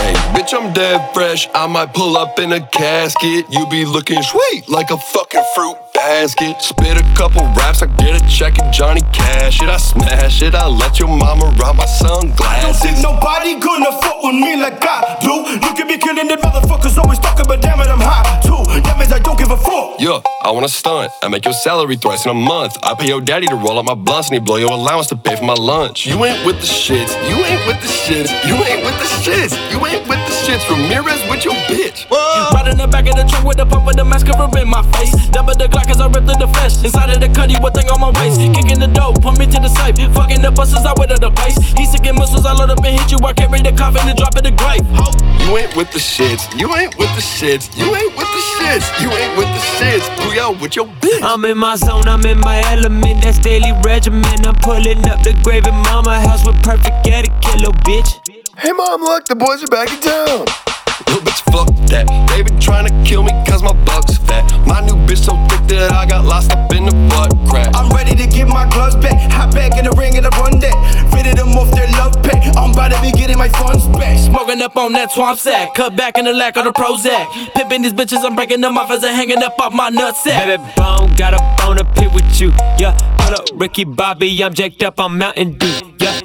Hey, 0.02 0.14
bitch, 0.34 0.54
I'm 0.54 0.74
dead 0.74 1.14
fresh. 1.14 1.48
I 1.54 1.68
might 1.68 1.94
pull 1.94 2.18
up 2.18 2.40
in 2.40 2.52
a 2.52 2.62
casket. 2.68 3.46
You 3.50 3.68
be 3.68 3.86
looking 3.86 4.22
sweet 4.24 4.68
like 4.68 4.90
a 4.90 4.98
fucking 4.98 5.44
fruit 5.54 5.78
basket. 6.06 6.62
Spit 6.62 6.98
a 6.98 7.06
couple 7.18 7.42
raps, 7.58 7.82
I 7.82 7.88
get 8.02 8.14
a 8.20 8.22
check 8.28 8.60
and 8.62 8.72
Johnny 8.72 9.02
Cash 9.12 9.62
it. 9.62 9.70
I 9.70 9.78
smash 9.78 10.42
it. 10.42 10.54
I 10.54 10.68
let 10.68 11.00
your 11.00 11.10
mama 11.10 11.46
rob 11.60 11.78
my 11.78 11.86
sunglasses. 11.86 12.64
Don't 12.64 12.80
think 12.86 12.98
nobody 13.02 13.60
gonna 13.60 13.92
fuck 14.02 14.22
with 14.24 14.36
me 14.36 14.56
like 14.56 14.78
I 14.82 15.18
do. 15.22 15.34
You 15.66 15.74
can 15.78 15.88
be 15.88 15.98
killing 15.98 16.28
the 16.28 16.38
motherfuckers 16.38 16.98
always 16.98 17.20
talking, 17.20 17.46
but 17.48 17.62
damn 17.62 17.80
it, 17.80 17.88
I'm 17.88 18.00
hot 18.00 18.42
too. 18.46 18.62
That 18.86 19.00
means 19.00 19.12
I 19.12 19.20
don't 19.20 19.38
give 19.38 19.46
give 19.46 19.60
a 19.60 19.62
fuck. 19.62 20.00
Yeah, 20.00 20.20
I 20.42 20.52
wanna 20.52 20.70
stunt. 20.70 21.12
I 21.24 21.28
make 21.30 21.46
your 21.46 21.54
salary 21.54 21.96
thrice 21.96 22.26
in 22.26 22.32
a 22.32 22.34
month. 22.34 22.78
I 22.84 22.94
pay 22.96 23.08
your 23.08 23.22
daddy 23.22 23.48
to 23.48 23.56
roll 23.56 23.78
up 23.80 23.86
my 23.86 23.96
blunts 23.96 24.30
and 24.30 24.36
he 24.36 24.40
blow 24.40 24.58
your 24.58 24.72
allowance 24.72 25.08
to 25.08 25.16
pay 25.16 25.36
for 25.36 25.46
my 25.46 25.54
lunch. 25.54 26.06
You 26.06 26.24
ain't 26.26 26.46
with 26.46 26.60
the 26.60 26.68
shits. 26.68 27.14
You 27.30 27.38
ain't 27.46 27.66
with 27.68 27.80
the 27.82 27.88
shits. 27.88 28.32
You 28.48 28.56
ain't 28.56 28.84
with 28.86 28.98
the 29.02 29.10
shits. 29.24 29.54
You 29.72 29.86
ain't 29.86 30.08
with 30.08 30.22
the 30.28 30.34
shits. 30.44 30.64
Ramirez 30.70 31.22
with 31.30 31.46
your 31.46 31.56
bitch. 31.70 32.10
Right 32.10 32.68
in 32.68 32.78
the 32.78 32.88
back 32.88 33.08
of 33.08 33.16
the 33.16 33.24
trunk 33.24 33.46
with 33.46 33.58
the 33.58 33.66
pump 33.66 33.86
with 33.86 33.98
the 33.98 34.06
mascara 34.06 34.50
in 34.60 34.70
my 34.70 34.84
face. 34.94 35.14
Double 35.30 35.56
the 35.56 35.68
Glock 35.68 35.90
as 35.96 36.02
I 36.02 36.08
rip 36.12 36.28
through 36.28 36.44
the 36.44 36.52
flesh. 36.52 36.84
Inside 36.84 37.10
of 37.16 37.20
the 37.24 37.30
cutty, 37.32 37.56
one 37.64 37.72
thing 37.72 37.88
on 37.90 38.00
my 38.00 38.12
waist. 38.20 38.40
Kicking 38.40 38.80
the 38.80 38.88
dough, 38.88 39.16
put 39.16 39.40
me 39.40 39.48
to 39.48 39.60
the 39.60 39.72
safe. 39.72 39.96
Fucking 40.14 40.42
the 40.42 40.52
buses, 40.52 40.84
I 40.86 40.94
went 41.00 41.12
to 41.12 41.18
the 41.18 41.32
place. 41.32 41.56
He 41.80 41.86
sick 41.88 42.06
and 42.06 42.20
missiles, 42.20 42.46
I 42.46 42.52
load 42.54 42.70
up 42.70 42.84
and 42.84 43.00
hit 43.00 43.12
you. 43.12 43.20
I 43.24 43.34
carry 43.34 43.62
the 43.64 43.72
coffin 43.72 44.08
and 44.08 44.18
drop 44.18 44.36
in 44.36 44.44
the 44.44 44.52
grave. 44.52 44.84
Ho. 45.00 45.16
You 45.48 45.58
ain't 45.58 45.76
with 45.76 45.92
the 45.92 46.00
shits. 46.00 46.44
You 46.60 46.68
ain't 46.76 46.98
with 46.98 47.12
the 47.16 47.24
shits. 47.24 47.72
You 47.78 47.88
ain't 47.96 48.14
with 48.18 48.28
the 48.28 48.44
shits. 48.60 48.86
You 49.00 49.10
ain't 49.10 49.38
with 49.40 49.48
the 49.48 49.62
shits. 49.80 50.06
Booyah 50.20 50.60
with 50.60 50.76
your 50.76 50.88
bitch. 51.00 51.24
I'm 51.24 51.46
in 51.46 51.58
my 51.58 51.76
zone, 51.76 52.08
I'm 52.08 52.26
in 52.26 52.40
my 52.40 52.60
element. 52.72 53.24
That's 53.24 53.40
daily 53.40 53.72
regimen. 53.84 54.46
I'm 54.46 54.56
pulling 54.56 55.06
up 55.08 55.24
the 55.24 55.34
grave 55.44 55.66
in 55.66 55.76
mama 55.88 56.20
house 56.20 56.46
with 56.46 56.62
perfect 56.64 57.08
etiquette, 57.08 57.56
little 57.56 57.74
bitch. 57.88 58.10
Hey 58.58 58.72
mom, 58.72 59.02
look, 59.02 59.26
the 59.26 59.36
boys 59.36 59.64
are 59.64 59.68
back 59.68 59.92
in 59.92 60.00
town. 60.02 60.75
Little 61.08 61.24
bitch, 61.24 61.42
fuck 61.52 61.68
that. 61.90 62.08
They 62.30 62.44
been 62.44 62.60
trying 62.60 62.88
to 62.88 62.94
kill 63.08 63.24
me 63.24 63.32
cause 63.48 63.64
my 63.64 63.74
buck's 63.86 64.18
fat. 64.18 64.44
My 64.68 64.82
new 64.82 64.96
bitch 65.08 65.24
so 65.26 65.36
thick 65.48 65.68
that 65.70 65.92
I 65.92 66.06
got 66.06 66.26
lost 66.26 66.52
up 66.52 66.72
in 66.74 66.86
the 66.86 66.96
butt 67.10 67.32
crack. 67.50 67.74
I'm 67.76 67.90
ready 67.90 68.16
to 68.16 68.28
get 68.28 68.48
my 68.48 68.70
gloves 68.70 68.96
back. 68.96 69.16
Hop 69.32 69.54
back 69.54 69.78
in 69.78 69.86
the 69.86 69.92
ring 69.92 70.18
and 70.18 70.26
I 70.26 70.30
run 70.40 70.60
that. 70.60 70.76
Fitted 71.12 71.38
them 71.38 71.50
off 71.58 71.72
their 71.72 71.88
love 71.94 72.22
pay. 72.24 72.40
I'm 72.58 72.72
about 72.72 72.92
to 72.92 73.02
be 73.02 73.12
getting 73.12 73.38
my 73.38 73.50
funds 73.50 73.88
back. 73.98 74.18
Smoking 74.20 74.62
up 74.62 74.76
on 74.76 74.94
that 74.94 75.12
swamp 75.12 75.40
sack. 75.40 75.74
Cut 75.76 75.96
back 75.96 76.18
in 76.18 76.26
the 76.26 76.34
lack 76.34 76.58
of 76.58 76.66
the 76.66 76.74
Prozac. 76.74 77.54
Pimping 77.54 77.84
these 77.84 77.94
bitches, 77.94 78.26
I'm 78.26 78.36
breaking 78.36 78.62
them 78.62 78.78
off 78.78 78.92
as 78.92 79.04
I'm 79.04 79.14
hanging 79.16 79.44
up 79.44 79.60
off 79.60 79.74
my 79.74 79.90
nutsack. 79.90 80.46
Baby 80.46 80.64
bone, 80.76 81.14
got 81.16 81.34
a 81.34 81.40
bone 81.62 81.78
to 81.78 81.86
pit 81.86 82.12
with 82.14 82.42
you. 82.42 82.52
Yeah, 82.78 82.98
hold 83.22 83.40
up, 83.40 83.46
Ricky 83.54 83.84
Bobby, 83.86 84.44
I'm 84.44 84.54
jacked 84.54 84.84
up 84.84 85.00
on 85.00 85.18
Mountain 85.18 85.58
Dew. 85.58 85.68
Yeah. 86.00 86.22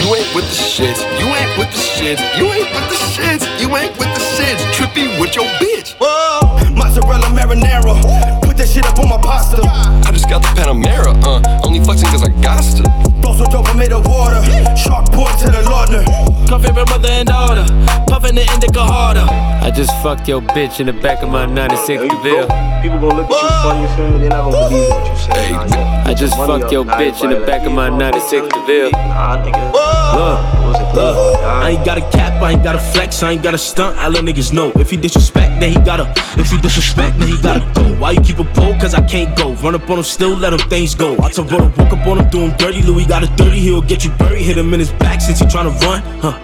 You 0.00 0.14
ain't 0.16 0.34
with 0.34 0.44
the 0.44 0.56
shits. 0.56 1.00
You 1.20 1.26
ain't 1.26 1.58
with 1.58 1.70
the 1.70 1.81
shits. 2.02 2.38
You 2.38 2.46
ain't 2.50 2.70
with 2.74 2.88
the 2.90 2.98
shits. 3.14 3.44
You 3.60 3.76
ain't 3.76 3.92
with 3.98 4.10
the 4.14 4.22
shits. 4.34 4.62
Trippy 4.74 5.20
with 5.20 5.34
your 5.36 5.46
bitch. 5.62 5.94
Whoa, 6.00 6.74
mozzarella 6.74 7.26
marinara. 7.30 7.94
Put 8.42 8.56
that 8.56 8.68
shit 8.68 8.84
up 8.86 8.98
on 8.98 9.08
my 9.08 9.18
pasta. 9.18 9.62
I 9.62 10.10
just 10.12 10.28
got 10.28 10.42
the 10.42 10.48
Panamera, 10.58 11.14
uh. 11.22 11.64
Only 11.64 11.80
flexing 11.80 12.08
cause 12.08 12.22
I 12.22 12.30
got 12.42 12.62
to. 12.76 12.82
Flow 13.22 13.34
so 13.36 13.44
dope, 13.46 13.68
I 13.68 13.74
made 13.74 13.92
of 13.92 14.06
water. 14.06 14.42
Shark 14.76 15.06
port 15.12 15.38
to 15.40 15.46
the 15.46 15.62
Lordner. 15.62 16.04
Come 16.48 16.62
favorite 16.62 16.88
mother 16.88 17.08
and 17.08 17.28
daughter. 17.28 17.64
Puffin' 18.08 18.34
the 18.34 18.42
indica 18.52 18.82
harder. 18.82 19.26
I 19.30 19.70
just 19.70 19.92
fucked 20.02 20.28
your 20.28 20.42
bitch 20.42 20.80
in 20.80 20.86
the 20.86 20.92
back 20.92 21.22
of 21.22 21.30
my 21.30 21.46
96 21.46 22.02
DeVille. 22.02 22.48
People 22.82 22.98
gonna 22.98 23.22
look 23.22 23.30
at 23.30 23.42
you 23.42 23.48
funny, 23.62 23.82
you 23.82 23.96
feel 23.96 24.10
me? 24.10 24.18
They're 24.18 24.30
not 24.30 24.50
gonna 24.50 24.68
believe 24.68 24.88
what 24.90 25.06
you 25.08 25.16
say. 25.16 25.46
Hey, 25.46 25.52
nah. 25.52 26.10
I 26.10 26.14
just 26.14 26.36
fucked 26.36 26.64
up, 26.64 26.72
your 26.72 26.84
bitch 26.84 27.22
in 27.22 27.30
the 27.30 27.46
back 27.46 27.64
of 27.64 27.72
my 27.72 27.88
96 27.88 28.48
DeVille. 28.48 28.90
Nah, 28.90 29.38
nigga. 29.38 29.72
Look, 29.72 29.82
What's 30.18 30.42
the 30.42 30.56
thing, 30.56 30.61
look? 30.94 31.38
I 31.44 31.70
ain't 31.70 31.84
got 31.84 31.98
a 31.98 32.00
cap, 32.10 32.42
I 32.42 32.52
ain't 32.52 32.62
got 32.62 32.74
a 32.74 32.78
flex, 32.78 33.22
I 33.22 33.32
ain't 33.32 33.42
got 33.42 33.54
a 33.54 33.58
stunt. 33.58 33.96
I 33.98 34.08
let 34.08 34.24
niggas 34.24 34.52
know. 34.52 34.72
If 34.76 34.90
he 34.90 34.96
disrespect, 34.96 35.60
then 35.60 35.72
he 35.72 35.78
gotta. 35.84 36.12
If 36.40 36.50
he 36.50 36.60
disrespect, 36.60 37.18
then 37.18 37.28
he 37.28 37.40
gotta 37.40 37.60
go. 37.74 37.82
Why 38.00 38.12
you 38.12 38.20
keep 38.20 38.38
a 38.38 38.44
pole? 38.44 38.74
Cause 38.80 38.94
I 38.94 39.06
can't 39.06 39.36
go. 39.36 39.52
Run 39.54 39.74
up 39.74 39.88
on 39.90 39.98
him, 39.98 40.04
still 40.04 40.36
let 40.36 40.52
him 40.52 40.60
things 40.68 40.94
go. 40.94 41.16
I 41.22 41.30
told 41.30 41.48
brother, 41.48 41.72
woke 41.76 41.92
up 41.92 42.06
on 42.06 42.18
him, 42.18 42.28
doing 42.30 42.56
dirty. 42.56 42.82
Louis 42.82 43.06
got 43.06 43.22
a 43.22 43.26
30, 43.26 43.58
he'll 43.58 43.82
get 43.82 44.04
you 44.04 44.10
buried. 44.12 44.42
Hit 44.42 44.58
him 44.58 44.72
in 44.74 44.80
his 44.80 44.92
back 44.92 45.20
since 45.20 45.38
he 45.38 45.46
tryna 45.46 45.78
run, 45.80 46.02
huh? 46.20 46.38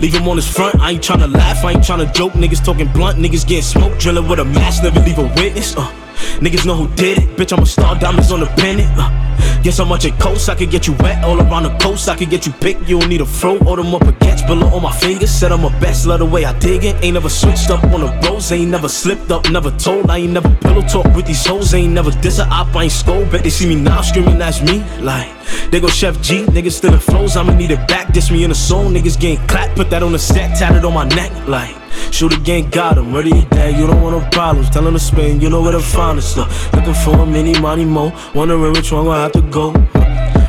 Leave 0.00 0.14
him 0.14 0.28
on 0.28 0.36
his 0.36 0.48
front, 0.48 0.78
I 0.80 0.92
ain't 0.92 1.02
tryna 1.02 1.32
laugh, 1.32 1.64
I 1.64 1.72
ain't 1.72 1.82
tryna 1.82 2.12
joke. 2.14 2.32
Niggas 2.32 2.64
talking 2.64 2.88
blunt, 2.92 3.18
niggas 3.18 3.46
getting 3.46 3.62
smoke, 3.62 3.98
drilling 3.98 4.28
with 4.28 4.38
a 4.38 4.44
mask, 4.44 4.82
never 4.82 5.00
leave 5.00 5.18
a 5.18 5.22
witness. 5.22 5.76
Uh. 5.76 6.03
Niggas 6.40 6.66
know 6.66 6.74
who 6.74 6.88
did 6.94 7.18
it, 7.18 7.36
bitch. 7.36 7.56
I'm 7.56 7.62
a 7.62 7.66
star, 7.66 7.98
diamonds 7.98 8.32
on 8.32 8.40
the 8.40 8.46
pennant. 8.46 8.90
Uh. 8.96 9.24
Guess 9.64 9.78
how 9.78 9.86
much 9.86 10.04
it 10.04 10.18
costs? 10.18 10.50
I 10.50 10.54
could 10.54 10.70
get 10.70 10.86
you 10.86 10.92
wet 11.00 11.24
all 11.24 11.40
around 11.40 11.62
the 11.62 11.74
coast. 11.78 12.06
I 12.10 12.16
could 12.16 12.28
get 12.28 12.44
you 12.44 12.52
picked. 12.52 12.86
You 12.86 13.00
don't 13.00 13.08
need 13.08 13.22
a 13.22 13.24
fro 13.26 13.56
or 13.60 13.76
them 13.76 13.94
up 13.94 14.02
a 14.02 14.12
catch 14.12 14.46
below 14.46 14.66
on 14.68 14.82
my 14.82 14.92
fingers. 14.92 15.30
Said 15.30 15.52
I'm 15.52 15.64
a 15.64 15.70
best, 15.80 16.06
love 16.06 16.18
the 16.18 16.26
way 16.26 16.44
I 16.44 16.52
dig 16.58 16.84
it. 16.84 16.96
Ain't 17.02 17.14
never 17.14 17.30
switched 17.30 17.70
up 17.70 17.82
on 17.84 18.02
the 18.02 18.18
bros. 18.20 18.52
Ain't 18.52 18.70
never 18.70 18.88
slipped 18.88 19.30
up, 19.30 19.50
never 19.50 19.70
told. 19.70 20.10
I 20.10 20.18
ain't 20.18 20.32
never 20.34 20.54
pillow 20.56 20.82
talk 20.82 21.06
with 21.16 21.24
these 21.24 21.46
hoes. 21.46 21.72
Ain't 21.72 21.94
never 21.94 22.10
diss 22.10 22.40
a 22.40 22.46
op, 22.48 22.76
I 22.76 22.84
ain't 22.84 22.92
scold. 22.92 23.30
Bet 23.30 23.42
they 23.42 23.48
see 23.48 23.66
me 23.66 23.76
now 23.76 24.02
screaming, 24.02 24.36
that's 24.36 24.60
me. 24.60 24.84
Like, 25.00 25.32
they 25.70 25.80
go 25.80 25.86
Sheff 25.86 26.20
G, 26.22 26.44
niggas 26.44 26.72
stealing 26.72 27.00
flows. 27.00 27.34
I'ma 27.34 27.54
need 27.54 27.70
it 27.70 27.88
back. 27.88 28.12
Diss 28.12 28.30
me 28.30 28.44
in 28.44 28.50
the 28.50 28.54
soul. 28.54 28.84
Niggas 28.90 29.18
getting 29.18 29.46
clapped. 29.46 29.76
Put 29.76 29.88
that 29.88 30.02
on 30.02 30.12
the 30.12 30.18
set, 30.18 30.58
tatted 30.58 30.84
on 30.84 30.92
my 30.92 31.08
neck. 31.08 31.32
Like, 31.48 31.74
shoot 32.10 32.32
again, 32.32 32.70
got 32.70 32.98
him. 32.98 33.14
Ready 33.14 33.30
to 33.30 33.44
die, 33.50 33.68
you 33.68 33.86
don't 33.86 34.00
want 34.02 34.18
no 34.18 34.30
problems. 34.30 34.70
Tell 34.70 34.86
him 34.86 34.94
to 34.94 34.98
spin, 34.98 35.40
you 35.40 35.50
know 35.50 35.62
where 35.62 35.72
to 35.72 35.80
find 35.80 36.18
us. 36.18 36.36
Uh, 36.36 36.46
looking 36.74 36.94
for 36.94 37.20
a 37.20 37.26
mini 37.26 37.58
money 37.60 37.84
mo. 37.84 38.12
Wondering 38.34 38.72
which 38.72 38.92
one 38.92 39.04
gonna 39.04 39.20
have 39.20 39.32
to 39.32 39.42
go. 39.42 39.72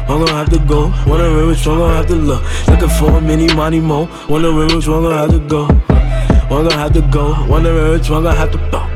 I'm 0.08 0.24
gonna 0.24 0.32
have 0.34 0.50
to 0.52 0.60
go. 0.60 0.94
Wondering 1.08 1.48
which 1.48 1.66
one 1.66 1.80
gonna 1.80 1.96
have 1.96 2.08
to 2.08 2.16
look. 2.16 2.44
Looking 2.68 2.90
for 2.90 3.18
a 3.18 3.22
mini 3.22 3.54
money 3.56 3.80
mo. 3.80 4.08
Wondering 4.30 4.76
which 4.76 4.88
one 4.88 5.04
gonna 5.04 5.18
have 5.18 5.32
to 5.32 5.40
go. 5.40 5.66
One 6.48 6.68
gonna 6.68 6.78
have 6.78 6.94
to 6.94 7.02
go. 7.02 7.46
Wondering 7.48 7.92
which 7.92 8.10
one 8.10 8.24
gonna 8.24 8.36
have 8.36 8.52
to 8.52 8.58
go. 8.72 8.95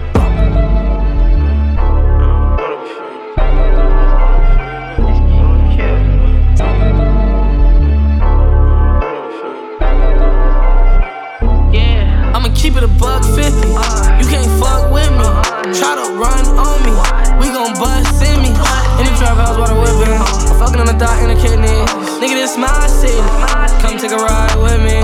I'm 21.00 21.08
fucking 21.08 21.08
on 21.08 21.08
the 21.08 21.08
dot 21.08 21.24
in 21.24 21.30
the 21.32 21.40
kidneys. 21.40 21.88
Nigga, 22.20 22.36
this 22.36 22.58
my 22.58 22.68
city. 22.88 23.16
Come 23.80 23.96
take 23.98 24.12
a 24.12 24.20
ride 24.20 24.56
with 24.60 24.84
me. 24.84 25.00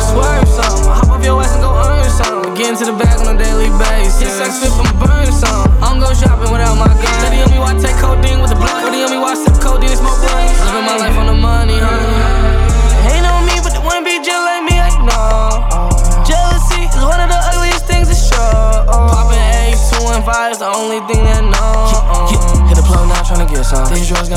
Swerve 0.00 0.48
some. 0.48 0.84
Hop 0.84 1.08
off 1.08 1.24
your 1.24 1.40
ass 1.40 1.56
and 1.56 1.64
go 1.64 1.72
earn 1.72 2.04
some. 2.12 2.54
Get 2.54 2.76
into 2.76 2.84
the 2.84 2.92
bag 2.92 3.16
on 3.24 3.36
a 3.36 3.38
daily 3.38 3.72
basis. 3.80 4.20
Get 4.20 4.36
Sex 4.36 4.60
fit, 4.60 4.72
I'ma 4.76 4.92
burn 5.00 5.32
some. 5.32 5.64
I 5.80 5.88
don't 5.88 6.00
go 6.00 6.12
shopping 6.12 6.52
without 6.52 6.76
my 6.76 6.92
gun. 6.92 7.08
Study 7.24 7.40
on 7.40 7.48
me 7.48 7.58
while 7.58 7.72
I 7.72 7.80
take 7.80 7.96
codeine 7.96 8.40
with 8.44 8.52
the 8.52 8.60
blood. 8.60 8.84
Study 8.84 9.00
on 9.00 9.10
me 9.10 9.16
while 9.16 9.32
I 9.32 9.40
sip 9.40 9.56
codeine 9.64 9.96
and 9.96 10.00
smoke 10.00 10.20
blunts. 10.20 10.60
Living 10.60 10.84
my 10.84 10.96
life 11.00 11.16
on 11.16 11.26
the 11.32 11.38
money, 11.40 11.78
huh? 11.80 13.08
Ain't 13.08 13.24
on 13.24 13.48
me, 13.48 13.56
but 13.64 13.72
the 13.72 13.80
one 13.80 14.04
be 14.04 14.20
just 14.20 14.44
like 14.44 14.64
me, 14.68 14.76
I 14.76 14.92
know. 15.08 15.88
Jealousy 16.28 16.84
is 16.84 17.00
one 17.00 17.16
of 17.16 17.32
the 17.32 17.40
ugliest 17.56 17.88
things 17.88 18.12
to 18.12 18.16
show. 18.16 18.84
Poppin' 18.92 19.40
A's, 19.40 19.80
two 19.88 20.04
and 20.12 20.20
five 20.20 20.52
is 20.52 20.60
the 20.60 20.68
only 20.68 21.00
thing 21.08 21.24
that 21.24 21.40
know. 21.40 22.28
Hit 22.68 22.76
the 22.76 22.84
plug 22.84 23.08
now, 23.08 23.24
tryna 23.24 23.48
get 23.48 23.64
some. 23.64 23.88
These 23.92 24.08
drugs 24.08 24.28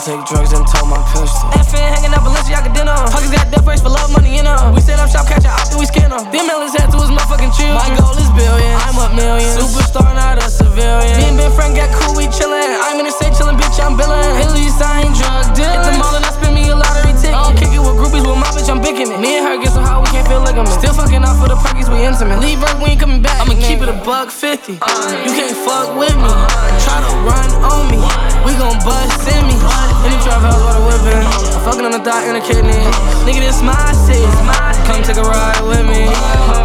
take 0.00 0.24
drugs 0.24 0.52
and 0.56 0.64
tow 0.64 0.88
my 0.88 0.96
pistol. 1.12 1.52
FN 1.60 1.84
hanging 1.92 2.16
up 2.16 2.24
Balenciaga 2.24 2.72
dinner. 2.72 2.96
Pockets 3.12 3.32
got 3.36 3.52
death 3.52 3.66
race 3.68 3.84
for 3.84 3.92
love, 3.92 4.08
money 4.12 4.40
in 4.40 4.48
them. 4.48 4.72
We 4.72 4.80
set 4.80 4.98
up 4.98 5.12
shop, 5.12 5.28
catch 5.28 5.44
a 5.44 5.52
op, 5.52 5.68
and 5.68 5.78
we 5.78 5.84
skin 5.84 6.08
them. 6.08 6.24
Them 6.32 6.48
millions 6.48 6.72
had 6.72 6.88
to 6.88 6.96
his 6.96 7.12
motherfucking 7.12 7.52
children. 7.52 7.76
My 7.76 7.92
goal 8.00 8.16
is 8.16 8.30
billion. 8.32 8.72
I'm 8.88 8.96
up 8.96 9.12
millions. 9.12 9.60
Superstar, 9.60 10.16
not 10.16 10.40
a 10.40 10.48
civilian. 10.48 11.20
Me 11.20 11.24
and 11.28 11.36
Ben 11.36 11.52
Frank 11.52 11.76
got 11.76 11.92
cool, 11.92 12.16
we 12.16 12.32
chillin'. 12.32 12.80
I'm 12.80 12.96
in 12.96 13.04
the 13.04 13.12
state 13.12 13.36
chillin', 13.36 13.60
bitch, 13.60 13.76
I'm 13.76 13.96
billin'. 14.00 14.29
Ligament. 20.60 20.80
Still 20.80 20.94
fucking 20.94 21.24
off 21.24 21.40
for 21.40 21.48
the 21.48 21.56
perkies, 21.56 21.88
we 21.88 22.04
intimate. 22.04 22.40
Leave 22.40 22.60
work, 22.60 22.78
we 22.78 22.92
ain't 22.92 23.00
coming 23.00 23.22
back. 23.22 23.40
I'ma 23.40 23.54
keep 23.60 23.80
it 23.80 23.88
a 23.88 23.96
buck 24.04 24.30
50. 24.30 24.72
You 24.72 25.32
can't 25.32 25.56
fuck 25.56 25.96
with 25.96 26.14
me. 26.16 26.32
Try 26.84 27.00
to 27.00 27.12
run 27.24 27.48
on 27.64 27.88
me. 27.88 28.00
We 28.44 28.52
gon' 28.56 28.76
bust 28.84 29.28
in 29.28 29.46
me. 29.46 29.56
The 30.04 30.16
trap 30.24 30.40
house, 30.44 30.60
while 30.60 30.76
the 30.76 30.84
whipping. 30.88 31.24
I'm 31.24 31.60
fucking 31.64 31.84
on 31.84 31.92
the 31.92 32.00
thought 32.00 32.24
in 32.28 32.34
the 32.34 32.44
kidney. 32.44 32.76
Nigga, 33.24 33.40
this 33.44 33.60
my 33.62 33.76
city. 33.92 34.24
Come 34.88 35.02
take 35.04 35.20
a 35.20 35.24
ride 35.24 35.60
with 35.64 35.84
me. 35.86 36.08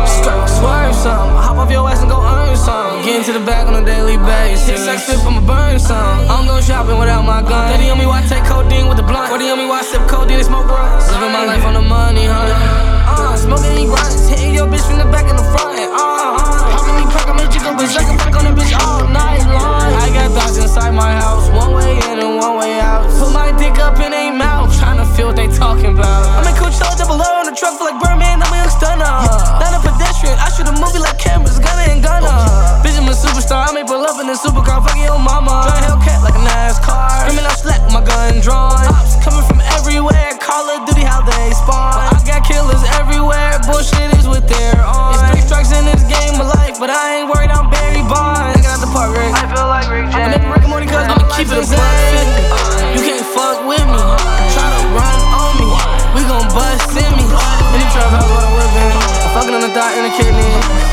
Skirt, 0.08 0.48
swerve 0.48 0.96
some. 0.96 1.36
Hop 1.36 1.58
off 1.58 1.72
your 1.72 1.88
ass 1.88 2.02
and 2.02 2.10
go 2.10 2.20
earn 2.20 2.56
some. 2.56 3.04
Get 3.04 3.20
into 3.20 3.34
the 3.34 3.44
back 3.46 3.68
on 3.68 3.76
a 3.76 3.86
daily 3.86 4.18
basis. 4.18 4.86
Sex 4.86 5.06
fit, 5.06 5.20
I'ma 5.20 5.44
burn 5.44 5.80
some. 5.80 6.26
I 6.26 6.40
don't 6.40 6.48
go 6.48 6.60
shopping 6.62 6.98
without 6.98 7.24
my 7.24 7.42
gun. 7.42 7.72
Daddy 7.72 7.90
on 7.90 8.00
me, 8.00 8.06
why 8.06 8.24
take 8.28 8.44
codeine 8.46 8.88
with 8.88 8.98
the 8.98 9.04
blunt? 9.04 9.30
Daddy 9.30 9.52
on 9.52 9.60
me, 9.60 9.68
why 9.68 9.84
sip 9.84 10.02
codeine 10.08 10.40
and 10.40 10.48
smoke 10.48 10.68
blunts? 10.68 11.12
Living 11.12 11.32
my 11.32 11.46
life 11.46 11.64
on 11.64 11.74
the 11.76 11.82
money, 11.82 12.26
huh? 12.26 12.95
Uh, 13.06 13.38
smoking 13.38 13.76
these 13.76 13.90
grinds, 13.90 14.28
hitting 14.30 14.54
your 14.54 14.68
bitch 14.68 14.84
from 14.86 14.98
the 14.98 15.06
back 15.14 15.30
and 15.30 15.38
the 15.38 15.48
front. 15.54 15.78
Uh, 15.78 15.94
uh, 15.94 16.74
popping 16.74 16.98
me 16.98 17.06
crack, 17.14 17.28
I'm 17.30 17.38
a 17.38 17.46
chicken 17.48 17.74
bitch, 17.78 17.96
I 17.96 18.04
can 18.04 18.18
fuck 18.18 18.36
on 18.42 18.46
a 18.50 18.54
bitch 18.58 18.74
all 18.82 19.08
night 19.08 19.46
long. 19.48 19.94
I 20.02 20.10
got 20.12 20.32
thoughts 20.34 20.58
inside 20.58 20.92
my 20.92 21.14
house, 21.14 21.50
one 21.54 21.74
way 21.74 21.98
in 22.10 22.20
and 22.20 22.38
one 22.38 22.58
way 22.58 22.80
out. 22.80 23.06
Put 23.18 23.32
my 23.32 23.54
dick 23.58 23.78
up 23.80 24.00
in 24.02 24.12
their 24.12 24.34
mouth, 24.34 24.74
trying 24.78 24.98
to 24.98 25.06
feel 25.14 25.28
what 25.28 25.36
they 25.36 25.48
talking 25.48 25.94
about. 25.94 26.26
I'm 26.42 26.50
in 26.50 26.56
Coachella, 26.58 26.98
double 26.98 27.22
O 27.22 27.30
on 27.40 27.46
the 27.46 27.56
truck, 27.56 27.80
like 27.80 28.02
Birdman, 28.02 28.42
I'm 28.42 28.52
a 28.52 28.58
young 28.58 28.74
stunner. 28.74 29.06
Not 29.06 29.78
a 29.78 29.95
I 30.34 30.50
shoot 30.50 30.66
a 30.66 30.74
movie 30.74 31.00
like 31.00 31.18
cameras, 31.22 31.60
Gunna 31.60 31.86
and 31.92 32.02
Gunna. 32.02 32.34
Bitch, 32.82 32.98
I'm 32.98 33.06
a 33.06 33.14
superstar. 33.14 33.70
I 33.70 33.74
make 33.74 33.90
love 33.90 34.18
in 34.18 34.30
a 34.30 34.38
supercar, 34.38 34.82
fuck 34.82 34.98
your 34.98 35.20
mama. 35.22 35.70
Drive 35.70 35.86
Hellcat 35.86 36.20
like 36.26 36.34
a 36.34 36.44
NASCAR. 36.44 37.30
Screaming 37.30 37.46
out 37.46 37.60
slap 37.60 37.82
my 37.94 38.02
gun 38.02 38.42
drawn. 38.42 38.82
Ops 38.90 39.20
coming 39.22 39.46
from 39.46 39.62
everywhere. 39.78 40.34
Call 40.42 40.66
of 40.74 40.88
Duty, 40.90 41.06
how 41.06 41.22
they 41.22 41.54
spawn. 41.54 42.02
I 42.02 42.18
got 42.26 42.42
killers 42.48 42.82
everywhere. 42.98 43.62
Bullshit 43.70 44.14
is 44.18 44.26
with 44.28 44.48
their 44.50 44.78
arms. 44.82 45.22
It's 45.22 45.30
three 45.32 45.46
strikes 45.46 45.72
in 45.74 45.86
this 45.86 46.02
game 46.10 46.42
of 46.42 46.48
life, 46.50 46.78
but 46.82 46.90
I 46.90 47.22
ain't 47.22 47.30
worried. 47.30 47.54
I'm 47.54 47.70
Barry 47.70 48.02
Bonds. 48.06 48.58
I 48.58 48.62
got 48.62 48.82
the 48.82 48.90
part, 48.90 49.14
Rick. 49.14 49.30
I 49.34 49.46
feel 49.50 49.68
like 49.70 49.90
Rick 49.90 50.10
James. 50.14 50.38
I'm 50.38 50.46
a 50.46 50.54
record 50.54 50.82
Rick 50.82 50.90
cause 50.90 51.06
I'ma 51.06 51.30
keep 51.38 51.50
it 51.50 51.62
a 51.62 51.66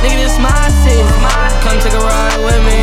Nigga, 0.03 0.19
this 0.19 0.37
my 0.43 0.51
city. 0.83 0.99
Come 1.63 1.79
take 1.79 1.95
a 1.95 2.03
ride 2.03 2.41
with 2.43 2.63
me. 2.67 2.83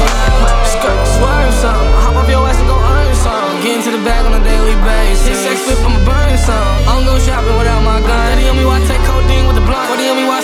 Skirt, 0.64 1.00
swerve 1.20 1.54
something. 1.60 1.92
Hop 2.00 2.16
off 2.16 2.30
your 2.32 2.48
ass 2.48 2.56
and 2.56 2.68
go 2.72 2.80
earn 2.80 3.12
something. 3.12 3.60
Get 3.60 3.84
into 3.84 3.92
the 3.92 4.02
bag 4.08 4.24
on 4.24 4.34
a 4.40 4.44
daily 4.44 4.76
basis. 4.88 5.36
Sex 5.44 5.60
whip, 5.68 5.84
I'ma 5.84 6.00
burn 6.08 6.40
some. 6.40 6.56
I 6.88 6.96
don't 6.96 7.04
go 7.04 7.20
shopping 7.20 7.56
without 7.60 7.84
my 7.84 8.00
gun. 8.00 8.08
Daddy 8.08 8.48
on 8.48 8.56
me, 8.56 8.64
why 8.64 8.80
take 8.88 9.04
codeine 9.04 9.52
with 9.52 9.60
the 9.60 9.66
blunt? 9.68 9.92
Daddy 9.92 10.08
on 10.08 10.16
me, 10.16 10.26
why 10.32 10.40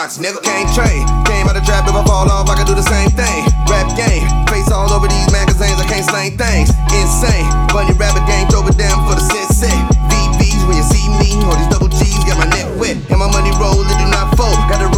rocks, 0.00 0.16
nigga. 0.16 0.40
Kane 0.40 0.68
Train. 0.72 1.04
Came 1.28 1.44
out 1.44 1.52
the 1.52 1.60
trap, 1.60 1.84
if 1.84 1.92
I 1.92 2.02
fall 2.08 2.24
off, 2.32 2.48
I 2.48 2.56
can 2.56 2.64
do 2.64 2.72
the 2.72 2.86
same 2.88 3.12
thing. 3.12 3.44
Rap 3.68 3.84
game, 3.92 4.24
face 4.48 4.72
all 4.72 4.88
over 4.88 5.04
these 5.04 5.28
magazines, 5.28 5.76
I 5.76 5.84
can't 5.84 6.06
slang 6.08 6.40
things. 6.40 6.72
Insane. 6.88 7.44
Bunny 7.68 7.92
rabbit 8.00 8.24
gang, 8.24 8.48
throw 8.48 8.64
it 8.64 8.80
down 8.80 9.04
for 9.04 9.20
the 9.20 9.24
set 9.24 9.52
set. 9.52 9.76
VBs 10.08 10.64
when 10.64 10.80
you 10.80 10.86
see 10.88 11.04
me, 11.20 11.36
all 11.44 11.56
these 11.56 11.68
double 11.68 11.92
G's 11.92 12.24
got 12.24 12.40
my 12.40 12.48
neck 12.48 12.64
wet. 12.80 12.96
And 13.12 13.20
my 13.20 13.28
money 13.28 13.52
roll, 13.60 13.84
it 13.84 13.98
do 14.00 14.06
not 14.08 14.32
fold. 14.40 14.56
Got 14.72 14.80
a 14.80 14.88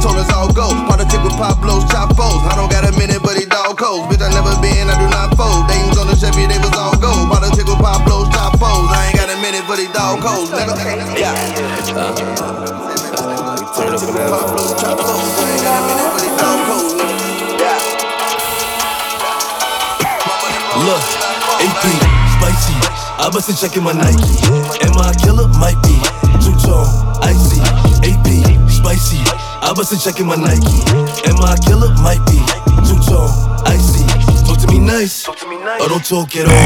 told 0.00 0.16
us 0.16 0.30
all 0.32 0.48
go. 0.52 0.72
Politic 0.88 1.20
with 1.20 1.36
pop 1.36 1.60
blows, 1.60 1.84
Pablo's 1.84 2.16
chopos. 2.16 2.40
I 2.48 2.56
don't 2.56 2.70
got 2.70 2.88
a 2.88 2.92
minute, 2.96 3.20
but 3.20 3.36
he 3.36 3.44
dog 3.44 3.76
codes. 3.76 4.08
Bitch, 4.08 4.24
I 4.24 4.32
never 4.32 4.56
been, 4.64 4.88
I 4.88 4.96
do 4.96 5.08
not 5.12 5.36
fold. 5.36 5.68
They 5.68 5.80
was 5.84 5.98
on 5.98 6.06
the 6.08 6.16
Chevy, 6.16 6.48
they 6.48 6.58
was 6.62 6.72
all 6.72 6.96
gold. 6.96 7.28
Politic 7.28 7.68
with 7.68 7.76
pop 7.76 8.06
blows, 8.08 8.32
Pablo's 8.32 8.56
chopos. 8.56 8.88
I 8.88 9.12
ain't 9.12 9.16
got 9.20 9.28
a 9.28 9.36
minute, 9.44 9.64
but 9.68 9.76
he 9.76 9.86
dog 9.92 10.24
codes, 10.24 10.48
nigga. 10.48 10.72
Yeah. 11.20 11.34
Turn 11.92 12.65
a. 14.18 14.56
Look, 20.86 21.02
AP, 21.60 21.84
spicy. 22.36 22.76
I 23.18 23.30
been 23.32 23.56
checking 23.56 23.82
my 23.82 23.92
Nike. 23.92 24.38
Am 24.84 24.96
I 24.98 25.10
a 25.10 25.14
killer? 25.18 25.48
Might 25.58 25.80
be. 25.82 25.96
Two 26.44 26.54
tone, 26.62 26.86
icy. 27.22 27.60
AP, 28.06 28.28
spicy. 28.70 29.20
I 29.62 29.72
been 29.74 29.98
checking 29.98 30.26
my 30.26 30.36
Nike. 30.36 30.80
Am 31.26 31.40
I 31.42 31.54
a 31.54 31.58
killer? 31.66 31.92
Might 32.04 32.22
be. 32.26 32.38
Two 32.86 33.00
tone, 33.08 33.32
icy. 33.66 34.04
Talk 34.46 34.58
to 34.60 34.66
me 34.68 34.78
nice. 34.78 35.26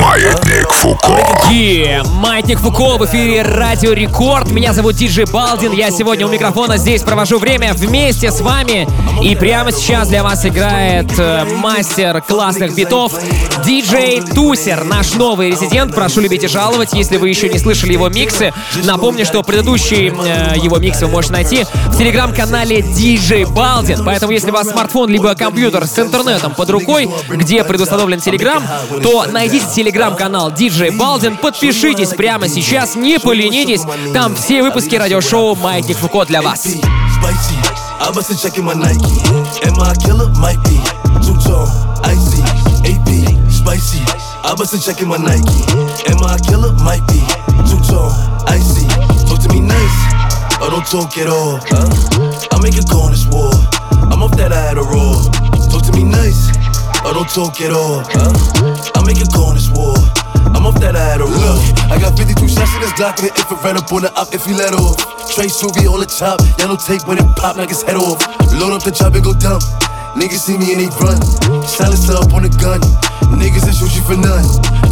Маятник 0.00 0.70
Фуко. 0.70 1.18
Yeah, 1.50 2.06
Маятник 2.20 2.60
Фуко 2.60 2.96
в 2.96 3.04
эфире 3.06 3.42
Радио 3.42 3.92
Рекорд. 3.92 4.50
Меня 4.50 4.72
зовут 4.72 4.94
Диджей 4.94 5.24
Балдин. 5.24 5.72
Я 5.72 5.90
сегодня 5.90 6.26
у 6.26 6.30
микрофона 6.30 6.76
здесь 6.76 7.02
провожу 7.02 7.38
время 7.38 7.74
вместе 7.74 8.30
с 8.30 8.40
вами. 8.40 8.88
И 9.22 9.34
прямо 9.34 9.72
сейчас 9.72 10.08
для 10.08 10.22
вас 10.22 10.46
играет 10.46 11.10
э, 11.18 11.44
мастер 11.56 12.22
классных 12.22 12.74
битов 12.74 13.12
Диджей 13.64 14.20
Тусер, 14.20 14.84
наш 14.84 15.14
новый 15.14 15.50
резидент. 15.50 15.94
Прошу 15.94 16.20
любить 16.20 16.44
и 16.44 16.48
жаловать, 16.48 16.92
если 16.92 17.16
вы 17.16 17.28
еще 17.30 17.48
не 17.48 17.58
слышали 17.58 17.92
его 17.92 18.08
миксы. 18.08 18.52
Напомню, 18.84 19.24
что 19.26 19.42
предыдущий 19.42 20.08
э, 20.08 20.56
его 20.56 20.78
микс 20.78 21.00
вы 21.00 21.08
можете 21.08 21.32
найти 21.32 21.66
в 21.86 21.98
телеграм-канале 21.98 22.82
Диджей 22.82 23.44
Балдин. 23.44 24.04
Поэтому, 24.04 24.32
если 24.32 24.50
у 24.50 24.54
вас 24.54 24.68
смартфон 24.68 25.10
либо 25.10 25.34
компьютер 25.34 25.86
с 25.86 25.98
интернетом 25.98 26.54
под 26.54 26.70
рукой, 26.70 27.10
где 27.28 27.64
предустановлен 27.64 28.20
телеграм, 28.20 28.62
то 29.02 29.26
найдите 29.26 29.66
телеграм-канал 29.74 30.50
Диджей 30.50 30.90
Балдин, 30.90 31.36
подпишитесь 31.36 32.10
прямо 32.10 32.48
сейчас, 32.48 32.96
не 32.96 33.18
поленитесь. 33.18 33.82
Там 34.12 34.34
все 34.34 34.62
выпуски 34.62 34.96
радиошоу 34.96 35.54
Маятник 35.56 35.98
Фуко 35.98 36.24
для 36.24 36.42
вас. 36.42 36.66
I 38.02 38.10
been 38.12 38.22
checking 38.34 38.64
my 38.64 38.72
Nike. 38.72 39.20
Am 39.62 39.78
I 39.78 39.92
a 39.92 39.94
killer? 39.94 40.30
Might 40.40 40.58
be. 40.64 40.80
Two 41.20 41.36
tone, 41.44 41.68
icy. 42.02 42.40
AP, 42.88 43.08
spicy. 43.52 44.00
I 44.42 44.54
been 44.56 44.80
checking 44.80 45.06
my 45.06 45.18
Nike. 45.18 45.62
Am 46.08 46.24
I 46.24 46.36
a 46.36 46.38
killer? 46.38 46.72
Might 46.82 47.06
be. 47.08 47.20
Two 47.68 47.78
tone, 47.84 48.10
icy. 48.48 48.88
Talk 49.28 49.38
to 49.40 49.48
me 49.52 49.60
nice. 49.60 49.98
Or 50.62 50.70
don't 50.70 50.86
talk 50.86 51.16
at 51.18 51.28
all. 51.28 51.60
I 52.52 52.58
make 52.62 52.78
a 52.78 52.84
call 52.88 53.02
on 53.02 53.12
this 53.12 53.26
war. 53.26 53.52
I'm 54.10 54.22
off 54.22 54.34
that 54.38 54.50
I 54.52 54.60
had 54.60 54.78
a 54.78 54.82
roll. 54.82 55.49
Talk 57.30 57.62
at 57.62 57.70
all. 57.70 58.02
I 58.10 58.98
make 59.06 59.22
a 59.22 59.28
call 59.30 59.54
on 59.54 59.56
this 59.56 59.70
war. 59.70 59.94
I'm 60.50 60.66
off 60.66 60.74
that 60.82 60.98
I 60.98 61.14
a. 61.14 61.22
Look, 61.22 61.62
I 61.86 61.94
got 62.02 62.18
52 62.18 62.34
shots 62.50 62.74
in 62.74 62.82
this 62.82 62.90
Glock 62.98 63.22
and 63.22 63.30
an 63.30 63.34
infrared 63.38 63.78
up 63.78 63.86
on 63.94 64.02
the 64.02 64.10
up 64.18 64.34
if 64.34 64.42
he 64.42 64.52
let 64.54 64.74
off. 64.74 64.98
Trey 65.30 65.46
Suvi 65.46 65.86
on 65.86 66.02
the 66.02 66.10
top, 66.10 66.42
yellow 66.58 66.74
tape 66.74 67.06
when 67.06 67.22
it 67.22 67.28
pop 67.38 67.54
like 67.54 67.70
his 67.70 67.86
head 67.86 67.94
off. 67.94 68.18
Load 68.58 68.74
up 68.74 68.82
the 68.82 68.90
chop 68.90 69.14
and 69.14 69.22
go 69.22 69.30
dumb. 69.30 69.62
Niggas 70.18 70.42
see 70.42 70.58
me 70.58 70.74
and 70.74 70.82
they 70.82 70.90
run. 70.98 71.22
Silencer 71.62 72.18
up 72.18 72.34
on 72.34 72.42
the 72.42 72.50
gun. 72.58 72.82
Niggas 73.38 73.62
that 73.62 73.78
shoot 73.78 73.94
you 73.94 74.02
for 74.02 74.18
none. 74.18 74.42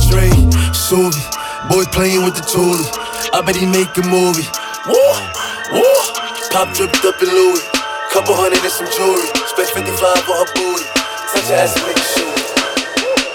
Trey 0.07 0.30
Suvi, 0.70 1.18
boy 1.66 1.91
playing 1.91 2.22
with 2.22 2.39
the 2.39 2.47
toolie. 2.47 2.86
I 3.34 3.43
bet 3.43 3.59
he 3.59 3.66
make 3.66 3.91
a 3.99 4.05
movie. 4.07 4.47
Woo, 4.86 4.95
woo. 5.74 5.91
Pop 6.55 6.70
dripped 6.70 7.03
up 7.03 7.18
in 7.18 7.28
Louis. 7.34 7.66
Couple 8.14 8.39
hundred 8.39 8.62
and 8.62 8.70
some 8.70 8.86
jewelry. 8.95 9.26
Spent 9.51 9.74
55 9.74 9.91
on 10.30 10.39
her 10.39 10.49
booty. 10.55 10.86
Touch 11.34 11.51
her 11.51 11.59
ass 11.59 11.74
and 11.74 11.86
make 11.91 11.99
a 11.99 12.07
shoot. 12.14 12.28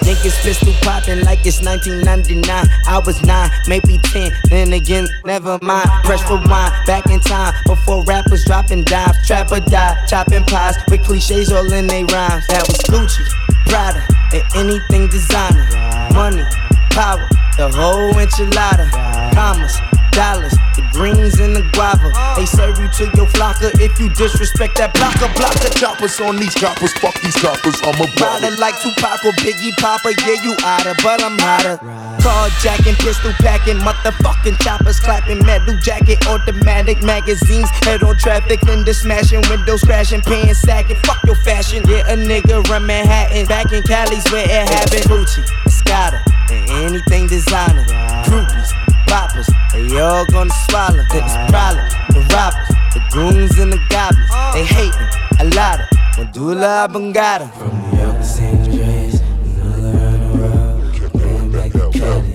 Niggas 0.04 0.36
pistol 0.44 0.74
popping 0.82 1.24
like 1.24 1.46
it's 1.46 1.62
1999. 1.64 2.44
I 2.88 3.00
was 3.06 3.22
nine, 3.24 3.50
maybe 3.68 3.98
10. 3.98 4.32
Then 4.50 4.74
again, 4.74 5.08
never 5.24 5.58
mind. 5.62 5.90
Press 6.04 6.22
for 6.24 6.38
rewind, 6.38 6.74
back 6.86 7.08
in 7.08 7.20
time 7.22 7.54
before 7.66 8.04
rappers 8.04 8.44
dropping 8.46 8.84
dimes. 8.84 9.16
Trap 9.26 9.52
or 9.52 9.62
die, 9.62 9.96
chopping 10.08 10.44
pies 10.44 10.76
with 10.90 11.04
cliches 11.06 11.52
all 11.52 11.72
in 11.72 11.88
they 11.88 12.04
rhymes. 12.04 12.46
That 12.48 12.68
was 12.68 12.78
Gucci, 12.92 13.24
Prada, 13.68 14.04
and 14.34 14.44
anything 14.56 15.08
designer. 15.08 15.66
Money, 16.14 16.44
power, 16.92 17.28
the 17.58 17.72
whole 17.72 18.14
enchilada. 18.14 18.92
Commas, 19.34 19.80
dollars, 20.12 20.54
the 20.76 20.86
greens 20.94 21.40
and 21.40 21.56
the 21.56 21.64
guava. 21.74 22.12
They 22.36 22.46
serve 22.46 22.80
you 22.80 22.88
to 22.88 23.04
your 23.16 23.28
flocker 23.28 23.72
if 23.80 24.00
you 24.00 24.10
disrespect 24.14 24.78
that 24.78 24.94
blocker. 24.94 25.32
Blocker 25.36 25.70
Choppers 25.78 26.20
on 26.22 26.38
these 26.38 26.54
choppers, 26.56 26.94
fuck 27.00 27.16
these 27.22 27.36
choppers, 27.36 27.76
I'm 27.84 28.00
a 28.00 28.08
Rider 28.20 28.56
like 28.58 28.80
Tupac 28.82 29.26
or 29.26 29.34
Biggie 29.44 29.76
Papa, 29.78 30.14
yeah, 30.26 30.42
you 30.44 30.56
outta, 30.64 30.96
but 31.04 31.24
I'm 31.24 31.38
hotter. 31.40 31.78
Carjacking, 32.24 32.98
pistol 33.00 33.34
packing, 33.44 33.78
motherfucking 33.80 34.62
choppers 34.64 35.00
clapping, 35.00 35.44
metal 35.46 35.76
jacket, 35.80 36.26
automatic 36.28 37.02
magazines, 37.04 37.70
head 37.84 38.04
on 38.04 38.18
traffic, 38.18 38.60
fender 38.62 38.94
smashing, 38.94 39.42
windows 39.50 39.84
crashing, 39.84 40.22
pants 40.22 40.60
sagging, 40.60 40.98
fuck 41.04 41.20
your 41.26 41.36
fashion, 41.36 41.84
yeah, 41.88 42.12
A 42.12 42.16
nigga 42.16 42.64
run 42.70 42.86
Manhattan, 42.86 43.46
back 43.48 43.72
in 43.74 43.84
Cali's 43.84 44.24
where 44.32 44.46
it 44.46 44.70
happened. 44.70 45.04
Gucci, 45.04 45.44
Escada, 45.66 46.22
and 46.50 46.70
anything 46.70 47.28
designer. 47.28 47.84
Groupies, 48.24 48.83
boppers, 49.14 49.50
they 49.72 50.00
all 50.00 50.26
gonna 50.26 50.50
swallow. 50.66 51.06
It's 51.14 51.34
uh-huh. 51.36 51.52
problem, 51.54 51.86
the 52.14 52.22
robbers, 52.34 52.70
the 52.94 53.02
goons 53.14 53.60
and 53.60 53.72
the 53.72 53.82
goblins. 53.90 54.30
Uh. 54.34 54.54
They 54.54 54.66
hating 54.66 55.10
a 55.40 55.46
lot 55.56 55.80
of 55.82 55.88
Mandula 56.18 56.88
Bangada. 56.94 57.48
From 57.54 57.74
New 57.92 58.02
York 58.02 58.18
to 58.18 58.24
San 58.24 58.58
Andreas, 58.64 59.22
another 59.62 59.98
around 59.98 60.20
the 60.24 60.32
world. 60.42 61.14
Going 61.14 61.52
back 61.52 61.72
to 61.74 62.00
Cali, 62.00 62.32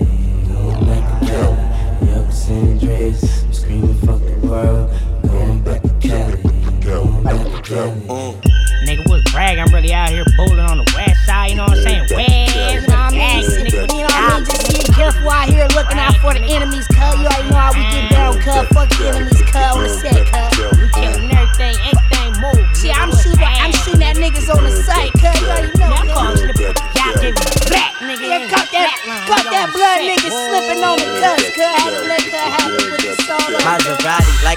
going 0.47 0.85
back 0.89 1.03
to 1.19 1.25
Cali. 1.27 1.57
New 2.01 2.13
York 2.13 2.29
to 2.29 2.35
San 2.35 2.67
Andreas, 2.69 3.43
I'm 3.43 3.53
screaming 3.53 3.97
fuck 4.05 4.21
the 4.21 4.47
world. 4.47 4.89
Going 5.27 5.61
back 5.63 5.81
to 5.81 6.07
Cali, 6.07 6.41
going 6.79 7.23
back 7.23 7.63
to 7.63 7.73
Cali. 8.07 8.48
Bragging, 9.31 9.61
I'm 9.61 9.73
really 9.73 9.93
out 9.93 10.09
here 10.09 10.25
bowling 10.35 10.59
on 10.59 10.77
the 10.77 10.91
west 10.95 11.25
side, 11.25 11.51
you 11.51 11.55
know 11.55 11.65
what 11.65 11.77
I'm 11.77 11.83
saying? 11.83 12.07
West, 12.09 12.55
you 12.55 12.81
know 12.87 12.97
what 12.97 13.13
I 13.13 13.13
mean? 13.13 13.45
You 13.45 13.77
know 13.77 14.09
what 14.09 14.13
I 14.13 14.39
mean? 14.39 14.45
Just 14.45 14.67
be 14.73 14.93
careful 14.93 15.29
out 15.29 15.47
here 15.49 15.67
looking 15.75 15.99
out 15.99 16.15
for 16.17 16.33
the 16.33 16.41
enemies, 16.41 16.87
cuz. 16.87 17.19
You 17.21 17.27
already 17.29 17.49
know 17.49 17.58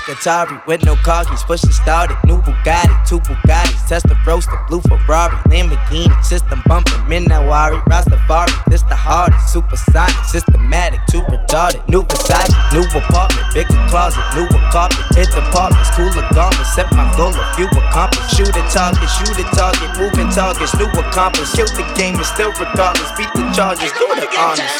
like 0.09 0.17
Atari 0.17 0.67
with 0.67 0.85
no 0.85 0.97
car 0.97 1.25
keys, 1.25 1.43
push 1.43 1.63
it 1.65 1.73
started. 1.73 2.17
New 2.27 2.39
Bugatti, 2.43 3.09
two 3.09 3.21
Bugattis, 3.21 3.87
Tesla 3.87 4.17
roasted, 4.27 4.59
blue 4.69 4.81
Ferrari, 4.83 5.37
Lamborghini, 5.49 6.13
system 6.25 6.63
bumping, 6.67 6.95
Minawari, 7.07 7.83
Rastafari. 7.85 8.53
This 8.67 8.83
the 8.83 8.97
hardest, 8.97 9.53
supersonic, 9.53 10.17
systematic, 10.25 11.01
too 11.11 11.23
retarded. 11.31 11.87
New 11.89 12.03
Versace, 12.03 12.55
new 12.73 12.85
apartment, 12.99 13.47
bigger 13.55 13.79
closet, 13.89 14.23
newer 14.35 14.49
carpet, 14.73 15.05
hit 15.15 15.29
apartments, 15.35 15.91
cooler 15.95 16.27
garments. 16.35 16.75
Set 16.75 16.91
my 16.93 17.07
goal, 17.17 17.35
a 17.35 17.45
few 17.55 17.67
accomplished. 17.67 18.35
Shoot 18.35 18.55
a 18.55 18.63
target, 18.71 19.09
shoot 19.19 19.39
a 19.39 19.45
target, 19.55 19.91
moving 19.99 20.31
targets, 20.31 20.75
new 20.79 20.89
accomplice. 20.99 21.55
Kill 21.55 21.67
the 21.77 21.85
game 21.95 22.17
and 22.17 22.27
still 22.27 22.53
regardless, 22.59 23.11
beat 23.17 23.31
the 23.35 23.45
charges, 23.55 23.93
do 23.93 24.07
the 24.19 24.29
honors. 24.39 24.73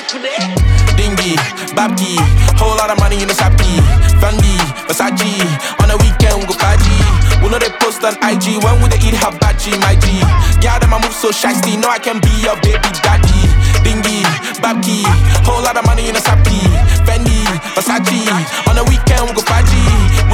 Dengi, 0.99 1.37
Babki, 1.77 2.17
whole 2.59 2.77
lot 2.77 2.91
of 2.91 2.99
money 2.99 3.21
in 3.23 3.29
the 3.29 3.35
sappy. 3.35 3.79
Fendi, 4.19 4.57
Versace, 4.89 5.12
on 5.13 5.89
the 5.93 5.99
weekend 6.01 6.41
we 6.41 6.47
go 6.49 6.57
party. 6.57 6.97
We 7.45 7.51
know 7.51 7.59
they 7.59 7.71
post 7.79 8.03
on 8.05 8.17
IG 8.25 8.63
when 8.65 8.81
we 8.81 8.89
they 8.89 9.01
eat 9.05 9.17
hibachi, 9.19 9.77
my 9.85 9.95
G. 9.97 10.23
Yeah, 10.65 10.79
them 10.79 10.95
I 10.95 10.99
move 11.03 11.13
so 11.13 11.31
shiesty, 11.31 11.77
know 11.81 11.89
I 11.89 11.99
can 11.99 12.21
be 12.21 12.33
your 12.41 12.57
baby 12.63 12.91
daddy. 13.05 13.47
Dengi, 13.85 14.23
Babki, 14.63 15.03
whole 15.45 15.63
lot 15.63 15.77
of 15.77 15.85
money 15.85 16.09
in 16.09 16.17
a 16.17 16.21
sappy. 16.21 16.63
Fendi, 17.05 17.43
Versace, 17.75 18.25
on 18.69 18.77
the 18.77 18.85
weekend 18.89 19.29
we 19.29 19.35
go 19.35 19.43
party. 19.43 19.62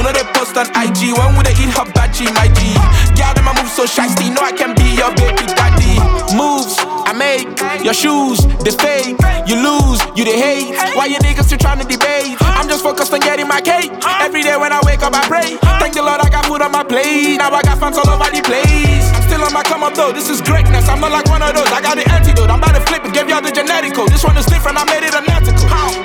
Know 0.09 0.17
they 0.17 0.33
post 0.33 0.57
on 0.57 0.65
IG 0.73 1.13
when 1.13 1.37
we 1.37 1.45
they 1.45 1.53
eat 1.53 1.69
hibachi, 1.69 2.25
my 2.33 2.49
G. 2.57 2.73
Yeah, 3.13 3.29
them 3.37 3.45
I 3.45 3.53
move 3.53 3.69
so 3.69 3.85
shiesty, 3.85 4.33
know 4.33 4.41
I 4.41 4.49
can 4.49 4.73
be 4.73 4.97
your 4.97 5.13
baby 5.13 5.45
daddy. 5.53 6.01
Moves 6.33 6.81
I 7.05 7.13
make, 7.13 7.45
your 7.85 7.93
shoes 7.93 8.41
they 8.65 8.73
fake. 8.73 9.21
You 9.45 9.61
lose, 9.61 10.01
you 10.17 10.25
they 10.25 10.33
hate. 10.33 10.73
Why 10.97 11.05
you 11.05 11.21
niggas 11.21 11.45
still 11.45 11.61
trying 11.61 11.77
to 11.77 11.85
debate? 11.85 12.41
I'm 12.41 12.65
just 12.65 12.81
focused 12.81 13.13
on 13.13 13.21
getting 13.21 13.45
my 13.45 13.61
cake. 13.61 13.93
Every 14.17 14.41
day 14.41 14.57
when 14.57 14.73
I 14.73 14.81
wake 14.81 15.05
up, 15.05 15.13
I 15.13 15.29
pray. 15.29 15.61
Thank 15.77 15.93
the 15.93 16.01
Lord 16.01 16.25
I 16.25 16.29
got 16.33 16.49
food 16.49 16.65
on 16.65 16.71
my 16.73 16.81
plate. 16.81 17.37
Now 17.37 17.53
I 17.53 17.61
got 17.61 17.77
fans 17.77 18.01
all 18.01 18.09
over 18.09 18.33
the 18.33 18.41
place. 18.41 19.05
I'm 19.13 19.21
still 19.29 19.45
on 19.45 19.53
my 19.53 19.61
come 19.61 19.85
up 19.85 19.93
though. 19.93 20.09
This 20.09 20.25
is 20.25 20.41
greatness. 20.41 20.89
I'm 20.89 21.05
not 21.05 21.13
like 21.13 21.29
one 21.29 21.45
of 21.45 21.53
those. 21.53 21.69
I 21.69 21.85
got 21.85 22.01
the 22.01 22.05
antidote. 22.09 22.49
I'm 22.49 22.57
about 22.57 22.73
to 22.73 22.81
flip 22.81 23.05
it, 23.05 23.13
give 23.13 23.29
y'all 23.29 23.45
the 23.45 23.53
genetic 23.53 23.93
code. 23.93 24.09
This 24.09 24.25
one 24.25 24.37
is 24.41 24.49
different. 24.49 24.73
I 24.73 24.89
made 24.89 25.05
it 25.05 25.13
a 25.13 25.21
natural. 25.21 25.53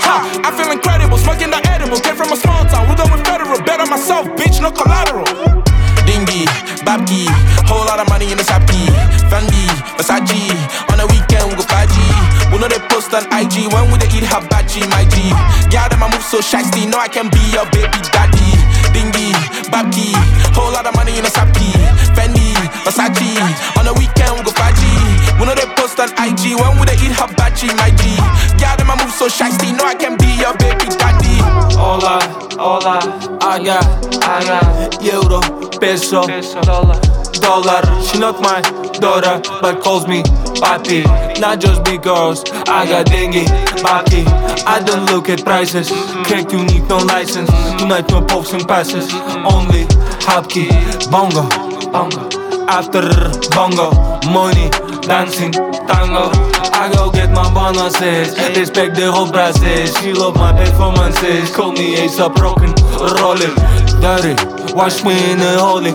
Ha, 0.05 0.44
I 0.44 0.52
feel 0.52 0.68
incredible. 0.68 0.93
Myself, 4.05 4.28
bitch. 4.36 4.61
No 4.61 4.68
collateral. 4.68 5.24
Dengi, 6.05 6.44
Babki, 6.84 7.24
whole 7.64 7.88
lot 7.88 7.96
of 7.96 8.07
money 8.12 8.28
in 8.28 8.36
the 8.36 8.44
sappy. 8.44 8.84
Fendi, 9.32 9.64
Versace, 9.96 10.52
on 10.92 11.00
the 11.00 11.09
weekend 11.09 11.48
we 11.48 11.57
go 11.57 11.64
party. 11.64 12.05
We 12.52 12.61
know 12.61 12.68
they 12.68 12.84
post 12.92 13.16
on 13.16 13.24
IG 13.32 13.72
when 13.72 13.88
we 13.88 13.96
they 13.96 14.12
eat 14.12 14.28
hibachi, 14.28 14.84
my 14.92 15.09
G. 15.09 15.32
Yeah, 15.72 15.88
them 15.88 16.05
I 16.05 16.12
move 16.12 16.20
so 16.20 16.44
shiesty, 16.44 16.84
know 16.84 17.00
I 17.00 17.09
can 17.09 17.32
be 17.32 17.40
your 17.48 17.64
baby 17.72 17.96
daddy. 18.12 18.44
Dengi, 18.92 19.32
Babki, 19.72 20.12
whole 20.52 20.68
lot 20.68 20.84
of 20.84 20.92
money 21.00 21.16
in 21.16 21.24
the 21.24 21.32
sappy. 21.32 21.72
Fendi, 22.12 22.52
Versace, 22.84 23.40
on 23.80 23.88
the 23.88 23.96
weekend 23.96 24.36
we 24.36 24.44
go 24.44 24.52
party. 24.52 24.92
We 25.40 25.48
know 25.48 25.57
they 25.57 25.64
post 25.80 25.96
on 25.96 26.12
IG 26.20 26.61
when 26.61 26.76
we 26.76 26.84
they 26.84 27.00
eat 27.00 27.16
hibachi, 27.16 27.72
my 27.80 27.88
G. 27.96 28.12
Yeah, 28.61 28.76
them 28.76 28.92
I 28.92 29.00
move 29.00 29.16
so 29.16 29.32
shiesty, 29.32 29.72
know 29.72 29.88
I 29.88 29.96
can 29.96 30.20
be 30.20 30.28
your 30.36 30.52
baby 30.61 30.92
daddy. 30.92 31.40
I 31.40 32.34
got, 32.57 34.24
I 34.24 34.44
got 34.44 35.02
euro, 35.02 35.40
peso, 35.78 36.26
dollar, 36.62 37.00
dollar. 37.40 37.82
She 38.02 38.18
not 38.18 38.40
my 38.40 38.61
daughter, 39.00 39.40
but 39.61 39.82
calls 39.82 40.07
me 40.07 40.22
papi. 40.62 41.05
Not 41.40 41.61
just 41.61 41.84
girls, 42.02 42.44
I 42.68 42.86
got 42.86 43.07
dengue, 43.07 43.46
papi. 43.82 44.24
I 44.66 44.80
don't 44.80 45.07
look 45.11 45.28
at 45.28 45.44
prices, 45.44 45.90
kijk 46.26 46.52
you 46.52 46.64
need 46.64 46.88
no 46.88 46.98
license. 46.98 47.50
Tonight 47.78 48.09
no 48.11 48.22
pops 48.22 48.52
and 48.52 48.66
passes, 48.66 49.12
only 49.44 49.84
hapki, 50.22 50.68
bongo, 51.11 51.48
bongo. 51.90 52.28
After 52.66 53.02
bongo, 53.50 53.90
money, 54.32 54.70
dancing, 55.07 55.52
tango. 55.52 56.30
I 56.74 56.90
go 56.92 57.11
get 57.11 57.30
my 57.30 57.46
bonuses, 57.52 58.36
respect 58.57 58.96
the 58.96 59.11
whole 59.11 59.30
process. 59.30 59.96
She 60.00 60.12
love 60.12 60.36
my 60.36 60.52
performances, 60.52 61.55
call 61.55 61.72
me 61.72 61.96
Ace 61.96 62.18
up 62.18 62.34
Broken, 62.34 62.74
rolling, 63.20 63.55
dirty. 64.00 64.34
Wash 64.74 65.05
me 65.05 65.14
in 65.30 65.38
the 65.38 65.57
holy 65.59 65.92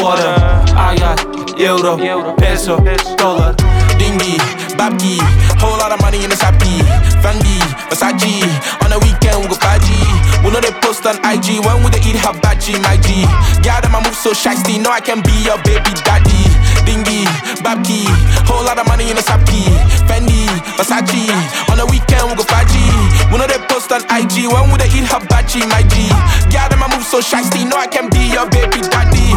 water. 0.00 0.34
I 0.74 0.96
got 0.98 1.58
euro, 1.58 1.96
peso, 2.36 2.78
dollar. 3.16 3.54
Dengi, 4.00 4.38
Babki, 4.74 5.18
whole 5.60 5.78
lot 5.78 5.92
of 5.92 6.00
money 6.00 6.24
in 6.24 6.30
the 6.30 6.36
sappy. 6.36 6.80
Fendi, 7.20 7.60
Versace, 7.90 8.42
on 8.82 8.90
the 8.90 8.98
weekend 9.04 9.42
we 9.42 9.48
go 9.48 9.56
party. 9.56 10.00
We 10.42 10.50
know 10.50 10.60
they 10.60 10.72
post 10.80 11.06
on 11.06 11.16
IG 11.22 11.62
when 11.62 11.84
we 11.84 11.90
they 11.90 12.02
eat 12.02 12.18
hibachi, 12.18 12.80
my 12.82 12.96
G. 12.96 13.22
Yeah, 13.62 13.80
them 13.80 13.94
I 13.94 14.02
move 14.02 14.16
so 14.16 14.32
shiesty, 14.32 14.82
know 14.82 14.90
I 14.90 15.00
can 15.00 15.22
be 15.22 15.32
your 15.44 15.60
baby 15.62 15.92
daddy. 16.02 16.51
Dengi, 16.86 17.24
Babki, 17.62 18.04
whole 18.46 18.64
lot 18.64 18.78
of 18.78 18.86
money 18.86 19.10
in 19.10 19.16
a 19.18 19.22
sappy. 19.22 19.64
Fendi, 20.06 20.46
Versace, 20.76 21.28
on 21.70 21.78
the 21.78 21.86
weekend 21.86 22.28
we 22.30 22.36
go 22.36 22.44
party. 22.44 22.84
We 23.30 23.38
know 23.38 23.46
they 23.46 23.58
post 23.66 23.92
on 23.92 24.02
IG 24.10 24.50
when 24.52 24.70
we 24.70 24.76
they 24.78 24.90
eat 24.92 25.08
hibachi, 25.08 25.66
my 25.66 25.82
G. 25.82 26.08
Yeah, 26.52 26.68
them 26.68 26.82
I 26.82 26.88
move 26.94 27.04
so 27.04 27.20
shiesty, 27.20 27.68
know 27.68 27.76
I 27.76 27.86
can 27.86 28.10
be 28.10 28.32
your 28.32 28.48
baby 28.50 28.80
daddy. 28.80 29.32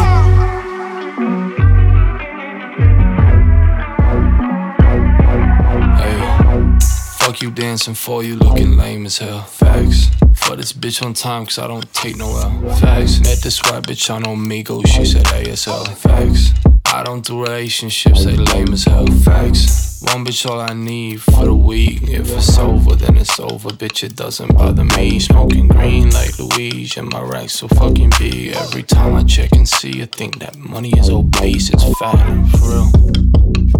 Fuck 7.18 7.42
you 7.42 7.50
dancing 7.50 7.94
for 7.94 8.22
you 8.22 8.36
looking 8.36 8.76
lame 8.76 9.06
as 9.06 9.18
hell. 9.18 9.42
Facts. 9.42 10.10
For 10.34 10.54
this 10.54 10.72
bitch 10.72 11.04
on 11.04 11.12
time, 11.12 11.44
cause 11.44 11.58
I 11.58 11.66
don't 11.66 11.92
take 11.92 12.16
no 12.16 12.28
L. 12.28 12.76
Facts. 12.76 13.20
Met 13.20 13.42
this 13.42 13.60
white 13.64 13.82
bitch 13.82 14.14
on 14.14 14.22
Omegle, 14.22 14.86
she 14.86 15.04
said 15.04 15.24
ASL. 15.24 15.88
Facts. 15.96 16.65
I 16.96 17.02
don't 17.02 17.22
do 17.22 17.42
relationships, 17.42 18.24
they 18.24 18.36
lame 18.36 18.72
as 18.72 18.84
hell. 18.84 19.06
Facts. 19.22 20.00
One 20.14 20.24
bitch 20.24 20.48
all 20.48 20.60
I 20.60 20.72
need 20.72 21.20
for 21.20 21.44
the 21.44 21.54
week. 21.54 22.04
If 22.04 22.34
it's 22.34 22.56
over, 22.56 22.96
then 22.96 23.18
it's 23.18 23.38
over, 23.38 23.68
bitch. 23.68 24.02
It 24.02 24.16
doesn't 24.16 24.56
bother 24.56 24.82
me. 24.82 25.18
Smoking 25.18 25.68
green 25.68 26.08
like 26.12 26.38
Louise, 26.38 26.96
and 26.96 27.12
my 27.12 27.20
rack 27.20 27.50
so 27.50 27.68
fucking 27.68 28.12
big. 28.18 28.56
Every 28.56 28.82
time 28.82 29.14
I 29.14 29.24
check 29.24 29.52
and 29.52 29.68
see, 29.68 30.00
I 30.00 30.06
think 30.06 30.38
that 30.38 30.56
money 30.56 30.90
is 30.98 31.10
obese. 31.10 31.68
It's 31.68 31.84
fat, 31.98 32.16
for 32.52 32.66
real. 32.66 32.90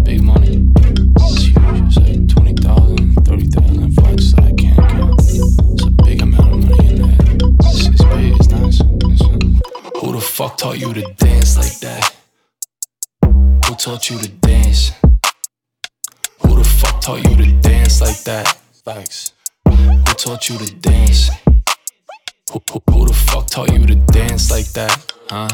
Big 0.03 0.21
money. 0.21 0.69
It's 1.15 1.41
huge. 1.41 1.57
It's 1.87 1.97
like 1.97 2.27
20,000, 2.27 3.15
30,000 3.25 3.91
fucks 3.93 4.37
I 4.37 4.51
can't 4.53 4.89
count. 4.89 5.19
It's 5.21 5.83
a 5.83 5.89
big 6.05 6.21
amount 6.21 6.53
of 6.53 6.69
money 6.69 6.87
in 6.87 7.01
that. 7.01 7.57
It's, 7.61 7.87
it's 7.87 8.03
it's 8.39 8.49
nice. 8.49 8.79
It's, 8.79 10.01
who 10.01 10.11
the 10.11 10.21
fuck 10.21 10.59
taught 10.59 10.77
you 10.77 10.93
to 10.93 11.01
dance 11.17 11.57
like 11.57 11.79
that? 11.79 12.16
Who 13.87 13.93
taught 13.93 14.09
you 14.09 14.19
to 14.19 14.27
dance? 14.27 14.91
Who 16.41 16.57
the 16.57 16.63
fuck 16.65 16.99
taught 16.99 17.23
you 17.23 17.37
to 17.37 17.53
dance 17.61 18.01
like 18.01 18.21
that? 18.23 18.57
Facts. 18.83 19.31
Who 19.65 20.03
taught 20.03 20.49
you 20.49 20.57
to 20.57 20.75
dance? 20.75 21.29
Who, 22.51 22.61
who, 22.69 22.83
who 22.91 23.07
the 23.07 23.13
fuck 23.13 23.47
taught 23.47 23.71
you 23.71 23.85
to 23.85 23.95
dance 23.95 24.51
like 24.51 24.65
that? 24.73 25.13
Huh? 25.29 25.47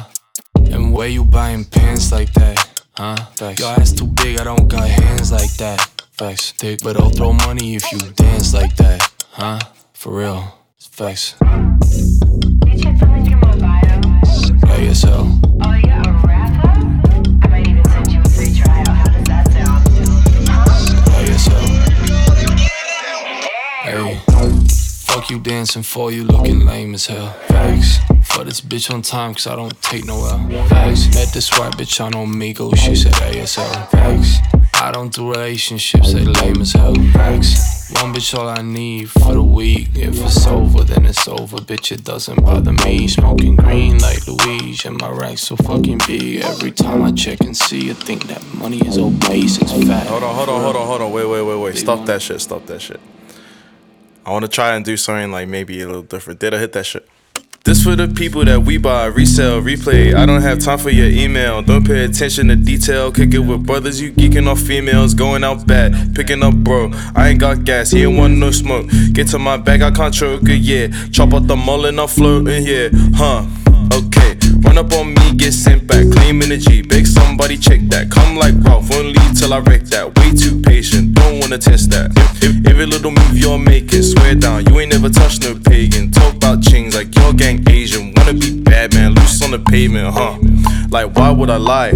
And 0.56 0.92
where 0.92 1.10
you 1.10 1.24
buying 1.24 1.64
pants 1.64 2.12
like 2.12 2.34
that? 2.34 2.82
Huh? 2.98 3.18
Facts. 3.36 3.60
Your 3.60 3.70
ass 3.70 3.92
too 3.92 4.08
big, 4.08 4.40
I 4.40 4.46
don't 4.46 4.68
got 4.68 4.90
hands 4.90 5.32
like 5.32 5.54
that. 5.58 5.80
Facts. 6.14 6.54
Dick, 6.54 6.80
but 6.84 6.98
I'll 6.98 7.12
throw 7.12 7.34
money 7.34 7.76
if 7.76 7.92
you 7.92 8.00
dance 8.00 8.52
like 8.52 8.76
that. 8.78 9.14
Huh? 9.30 9.60
For 9.94 10.12
real. 10.12 10.58
Facts. 10.80 11.36
ASL. 14.74 16.03
Dancing 25.32 25.84
for 25.84 26.12
you, 26.12 26.24
looking 26.24 26.66
lame 26.66 26.94
as 26.94 27.08
hell. 27.08 27.32
Facts. 27.48 27.98
For 28.24 28.44
this 28.44 28.62
bitch 28.62 28.94
on 28.94 29.02
time, 29.02 29.34
cause 29.34 29.48
I 29.48 29.56
don't 29.56 29.80
take 29.82 30.06
no 30.06 30.16
L. 30.26 30.68
Facts. 30.68 31.14
Met 31.14 31.34
this 31.34 31.58
white 31.58 31.74
bitch 31.74 32.04
on 32.04 32.14
Omegle, 32.14 32.76
she 32.78 32.96
said 32.96 33.14
ASL. 33.14 33.90
Facts. 33.90 34.38
I 34.76 34.92
don't 34.92 35.14
do 35.14 35.30
relationships, 35.30 36.14
they 36.14 36.26
lame 36.26 36.62
as 36.62 36.74
hell. 36.74 36.94
Facts. 37.14 37.92
One 38.02 38.14
bitch 38.14 38.38
all 38.38 38.50
I 38.50 38.62
need 38.62 39.10
for 39.10 39.34
the 39.34 39.44
week. 39.44 39.90
If 39.96 40.20
it's 40.22 40.48
over, 40.48 40.84
then 40.84 41.06
it's 41.06 41.28
over, 41.28 41.58
bitch. 41.58 41.92
It 41.92 42.04
doesn't 42.04 42.44
bother 42.44 42.74
me. 42.74 43.08
Smoking 43.08 43.56
green 43.56 44.00
like 44.00 44.28
Louise, 44.28 44.86
and 44.86 45.00
my 45.00 45.10
rack 45.10 45.38
so 45.38 45.56
fucking 45.56 46.00
big. 46.08 46.42
Every 46.42 46.72
time 46.72 47.04
I 47.04 47.12
check 47.12 47.42
and 47.42 47.56
see, 47.56 47.92
I 47.92 47.94
think 47.94 48.28
that 48.28 48.44
money 48.56 48.80
is 48.88 48.98
obese. 48.98 49.62
It's 49.62 49.72
fat. 49.88 50.08
Hold 50.08 50.24
on, 50.24 50.36
hold 50.36 50.50
on, 50.50 50.62
hold 50.62 50.76
on, 50.76 50.88
hold 50.88 51.02
on. 51.02 51.12
Wait, 51.12 51.26
wait, 51.26 51.44
wait, 51.44 51.60
wait. 51.60 51.78
Stop 51.78 52.06
that 52.08 52.22
shit. 52.22 52.42
Stop 52.42 52.66
that 52.66 52.82
shit. 52.82 53.00
I 54.26 54.32
want 54.32 54.44
to 54.46 54.50
try 54.50 54.76
and 54.76 54.86
do 54.86 54.96
something 54.96 55.32
like 55.32 55.48
maybe 55.48 55.82
a 55.82 55.88
little 55.88 56.02
different. 56.02 56.40
Did 56.40 56.54
I 56.54 56.60
hit 56.60 56.74
that 56.74 56.86
shit? 56.86 57.08
This 57.66 57.82
for 57.82 57.96
the 57.96 58.10
people 58.10 58.44
that 58.44 58.62
we 58.62 58.78
buy, 58.78 59.06
resell, 59.06 59.62
replay. 59.62 60.14
I 60.14 60.26
don't 60.26 60.42
have 60.42 60.60
time 60.60 60.78
for 60.78 60.90
your 60.90 61.08
email. 61.08 61.62
Don't 61.62 61.88
pay 61.88 62.04
attention 62.04 62.50
to 62.50 62.58
detail. 62.58 63.10
Kick 63.10 63.34
it 63.34 63.40
with 63.40 63.66
brothers, 63.66 64.02
you 64.02 64.12
geeking 64.12 64.48
off 64.48 64.60
females. 64.60 65.14
Going 65.14 65.46
out 65.46 65.66
bad, 65.66 66.14
picking 66.14 66.44
up 66.44 66.56
bro. 66.56 66.92
I 67.16 67.30
ain't 67.30 67.40
got 67.40 67.64
gas, 67.64 67.92
he 67.92 68.04
ain't 68.04 68.18
want 68.18 68.38
no 68.38 68.52
smoke. 68.52 68.88
Get 69.14 69.30
to 69.30 69.40
my 69.40 69.56
bag, 69.56 69.82
I 69.82 69.92
can't 69.92 70.14
choke 70.14 70.42
it, 70.44 70.60
yeah. 70.60 70.88
Chop 71.12 71.34
out 71.34 71.48
the 71.48 71.56
mullet, 71.56 71.98
I'm 71.98 72.10
floating, 72.10 72.66
yeah. 72.66 72.90
Huh, 73.16 73.46
okay. 73.94 74.38
Run 74.66 74.78
up 74.78 74.92
on 74.94 75.14
me, 75.14 75.34
get 75.36 75.54
sent 75.54 75.88
back. 75.88 76.06
Claim 76.12 76.42
energy, 76.42 76.82
beg 76.82 77.06
somebody 77.06 77.58
check 77.58 77.80
that. 77.90 78.10
Come 78.10 78.36
like 78.36 78.56
Ralph, 78.66 78.90
won't 78.90 79.08
leave 79.08 79.38
till 79.38 79.54
I 79.54 79.60
wreck 79.60 79.84
that. 79.94 80.18
Way 80.18 80.32
too 80.34 80.62
patient, 80.62 81.14
don't 81.14 81.40
wanna 81.40 81.58
test 81.58 81.90
that. 81.92 82.12
If, 82.42 82.66
every 82.68 82.86
little 82.86 83.12
move 83.12 83.38
you're 83.38 83.60
making, 83.60 84.04
swear 84.04 84.36
down, 84.36 84.66
you 84.66 84.80
ain't 84.80 84.92
never 84.92 85.10
touched 85.10 85.44
no 85.44 85.56
pagan. 85.56 86.12
Talk 86.12 86.36
about 86.36 86.62
chains 86.62 86.96
like 86.96 87.16
your 87.16 87.34
gang 87.34 87.64
Asian. 87.70 88.14
Wanna 88.16 88.34
be 88.34 88.60
bad 88.60 88.94
man, 88.94 89.14
loose 89.14 89.42
on 89.42 89.52
the 89.52 89.60
pavement, 89.60 90.14
huh? 90.14 90.38
Like, 90.90 91.16
why 91.16 91.32
would 91.32 91.50
I 91.50 91.58
lie? 91.58 91.92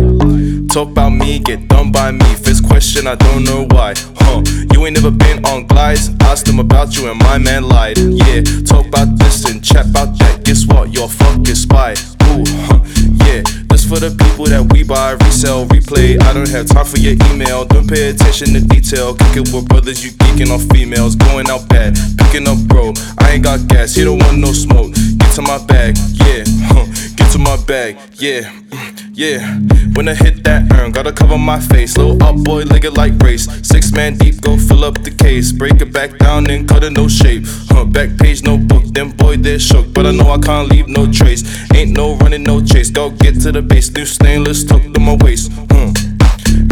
Talk 0.69 0.89
about 0.89 1.09
me, 1.09 1.39
get 1.39 1.67
done 1.67 1.91
by 1.91 2.11
me. 2.11 2.25
First 2.35 2.56
question, 2.67 3.07
I 3.07 3.15
don't 3.15 3.43
know 3.43 3.65
why, 3.71 3.93
huh? 4.17 4.43
You 4.73 4.85
ain't 4.85 4.95
never 4.95 5.11
been 5.11 5.43
on 5.45 5.65
glides. 5.67 6.11
Asked 6.21 6.45
them 6.45 6.59
about 6.59 6.95
you 6.95 7.09
and 7.09 7.19
my 7.19 7.37
man 7.37 7.63
lied. 7.63 7.97
Yeah, 7.97 8.41
talk 8.65 8.85
about 8.85 9.17
this 9.17 9.45
and 9.45 9.63
chat 9.63 9.87
about 9.87 10.17
that. 10.19 10.43
Guess 10.43 10.67
what? 10.67 10.93
You're 10.93 11.07
fucking 11.07 11.55
spy. 11.55 11.93
Ooh, 12.29 12.43
huh, 12.67 12.79
yeah. 13.25 13.41
This 13.69 13.85
for 13.87 13.99
the 13.99 14.11
people 14.23 14.45
that 14.45 14.71
we 14.71 14.83
buy, 14.83 15.13
resell, 15.13 15.65
replay. 15.65 16.21
I 16.21 16.33
don't 16.33 16.49
have 16.49 16.67
time 16.67 16.85
for 16.85 16.99
your 16.99 17.15
email. 17.31 17.65
Don't 17.65 17.87
pay 17.87 18.09
attention 18.09 18.53
to 18.53 18.61
detail. 18.61 19.15
Kick 19.15 19.37
it 19.37 19.53
with 19.53 19.67
brothers, 19.67 20.03
you 20.03 20.11
geeking 20.11 20.51
off 20.51 20.63
females. 20.73 21.15
Going 21.15 21.49
out 21.49 21.67
bad, 21.69 21.97
picking 22.17 22.47
up 22.47 22.59
bro. 22.67 22.93
I 23.19 23.33
ain't 23.33 23.43
got 23.43 23.67
gas, 23.67 23.95
he 23.95 24.03
don't 24.03 24.19
want 24.19 24.39
no 24.39 24.51
smoke. 24.51 24.93
Get 25.17 25.33
to 25.35 25.41
my 25.41 25.57
bag, 25.65 25.97
yeah. 26.25 26.43
Huh. 26.69 26.85
Get 27.15 27.31
to 27.31 27.39
my 27.39 27.57
bag, 27.65 27.97
yeah. 28.13 28.51
Mm. 28.69 28.96
Yeah, 29.17 29.57
when 29.95 30.07
I 30.07 30.13
hit 30.13 30.43
that 30.43 30.71
urn, 30.73 30.91
gotta 30.91 31.11
cover 31.11 31.39
my 31.39 31.59
face. 31.59 31.97
Little 31.97 32.21
up 32.21 32.35
boy, 32.43 32.65
leg 32.65 32.85
it 32.85 32.93
like 32.93 33.17
race. 33.23 33.47
Six 33.67 33.91
man 33.91 34.15
deep, 34.15 34.41
go 34.41 34.59
fill 34.59 34.83
up 34.83 35.01
the 35.01 35.09
case. 35.09 35.51
Break 35.51 35.81
it 35.81 35.91
back 35.91 36.19
down, 36.19 36.43
then 36.43 36.67
cut 36.67 36.83
it 36.83 36.93
no 36.93 37.07
shape. 37.07 37.45
Huh, 37.67 37.85
back 37.85 38.15
page, 38.19 38.43
no 38.43 38.59
book, 38.59 38.83
then 38.85 39.09
boy, 39.09 39.37
they're 39.37 39.57
shook. 39.57 39.91
But 39.91 40.05
I 40.05 40.11
know 40.11 40.29
I 40.29 40.37
can't 40.37 40.69
leave 40.69 40.87
no 40.87 41.11
trace. 41.11 41.43
Ain't 41.73 41.97
no 41.97 42.15
running, 42.17 42.43
no 42.43 42.63
chase. 42.63 42.91
Go 42.91 43.09
get 43.09 43.41
to 43.41 43.51
the 43.51 43.63
base, 43.63 43.89
new 43.89 44.05
stainless, 44.05 44.63
tucked 44.63 44.93
to 44.93 44.99
my 44.99 45.15
waist. 45.15 45.51
Hmm. 45.71 46.06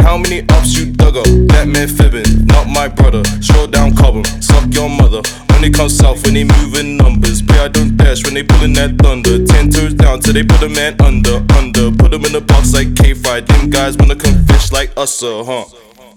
How 0.00 0.16
many 0.16 0.42
ups 0.50 0.76
you 0.76 0.86
dug 0.92 1.16
up? 1.16 1.26
That 1.52 1.68
man 1.68 1.88
fibbing, 1.88 2.46
not 2.46 2.68
my 2.68 2.88
brother. 2.88 3.24
Stroll 3.40 3.66
down 3.66 3.94
carbon, 3.94 4.24
suck 4.40 4.72
your 4.72 4.88
mother. 4.88 5.22
When 5.50 5.64
it 5.64 5.74
comes 5.74 5.96
south, 5.96 6.24
when 6.24 6.34
they 6.34 6.44
moving 6.44 6.96
numbers. 6.96 7.42
Pray 7.42 7.58
I 7.58 7.68
don't 7.68 7.96
dash 7.96 8.24
when 8.24 8.34
they 8.34 8.42
pulling 8.42 8.74
that 8.74 8.96
thunder. 8.98 9.44
Ten 9.44 9.70
toes 9.70 9.94
down 9.94 10.20
till 10.20 10.34
they 10.34 10.44
put 10.44 10.62
a 10.62 10.68
man 10.68 10.96
under, 11.00 11.44
under. 11.56 11.90
Put 11.90 12.12
him 12.12 12.24
in 12.24 12.34
a 12.34 12.40
box 12.40 12.74
like 12.74 12.94
K-Fried. 12.94 13.46
Them 13.46 13.70
guys 13.70 13.96
wanna 13.96 14.16
come 14.16 14.44
fish 14.44 14.72
like 14.72 14.92
us, 14.96 15.22
uh, 15.22 15.42
huh? 15.44 15.64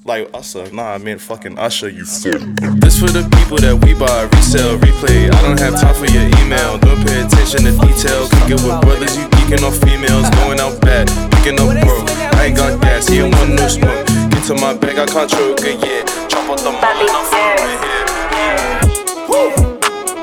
Like 0.10 0.34
us, 0.34 0.55
uh, 0.55 0.68
nah, 0.74 0.93
I 0.93 0.97
mean 0.97 1.20
fucking 1.20 1.60
Usher, 1.60 1.88
you 1.88 2.03
fool. 2.03 2.41
This 2.82 2.97
for 2.97 3.14
the 3.14 3.30
people 3.30 3.62
that 3.62 3.78
we 3.78 3.93
buy, 3.93 4.26
resell, 4.34 4.74
replay. 4.82 5.30
I 5.30 5.38
don't 5.45 5.62
have 5.62 5.78
time 5.78 5.93
for 5.93 6.10
your 6.10 6.26
email. 6.41 6.82
Don't 6.82 6.97
pay 7.05 7.22
attention 7.22 7.70
to 7.70 7.78
detail. 7.78 8.26
Kick 8.41 8.57
it 8.57 8.62
with 8.66 8.82
brothers, 8.82 9.14
you 9.14 9.30
geeking 9.38 9.62
off 9.62 9.78
females. 9.86 10.26
Going 10.41 10.57
out 10.57 10.82
bad, 10.82 11.14
picking 11.38 11.62
up 11.62 11.78
bro. 11.86 11.93
I 12.41 12.49
ain't 12.49 12.57
got 12.57 12.82
gas, 12.82 13.05
he 13.05 13.22
don't 13.22 13.30
want 13.38 13.53
no 13.53 13.70
smoke. 13.70 14.01
Get 14.34 14.49
to 14.49 14.57
my 14.57 14.74
bag, 14.74 14.97
I 14.97 15.05
can't 15.05 15.30
choke 15.30 15.62
it, 15.62 15.78
yeah. 15.78 16.01
Chop 16.26 16.49
out 16.49 16.57
the 16.57 16.74
mullet, 16.74 17.14
I'm 17.14 17.26
falling 17.30 17.78
here. 17.86 18.10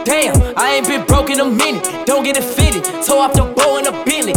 Damn, 0.03 0.34
I 0.59 0.82
ain't 0.82 0.91
been 0.91 1.07
broke 1.07 1.30
in 1.30 1.39
a 1.39 1.47
minute. 1.47 1.87
Don't 2.11 2.26
get 2.26 2.34
it 2.34 2.43
fitted. 2.43 2.82
Toe 3.07 3.22
off 3.22 3.39
the 3.39 3.47
bow 3.55 3.78
in 3.78 3.87
a 3.87 3.95
Bentley. 4.03 4.34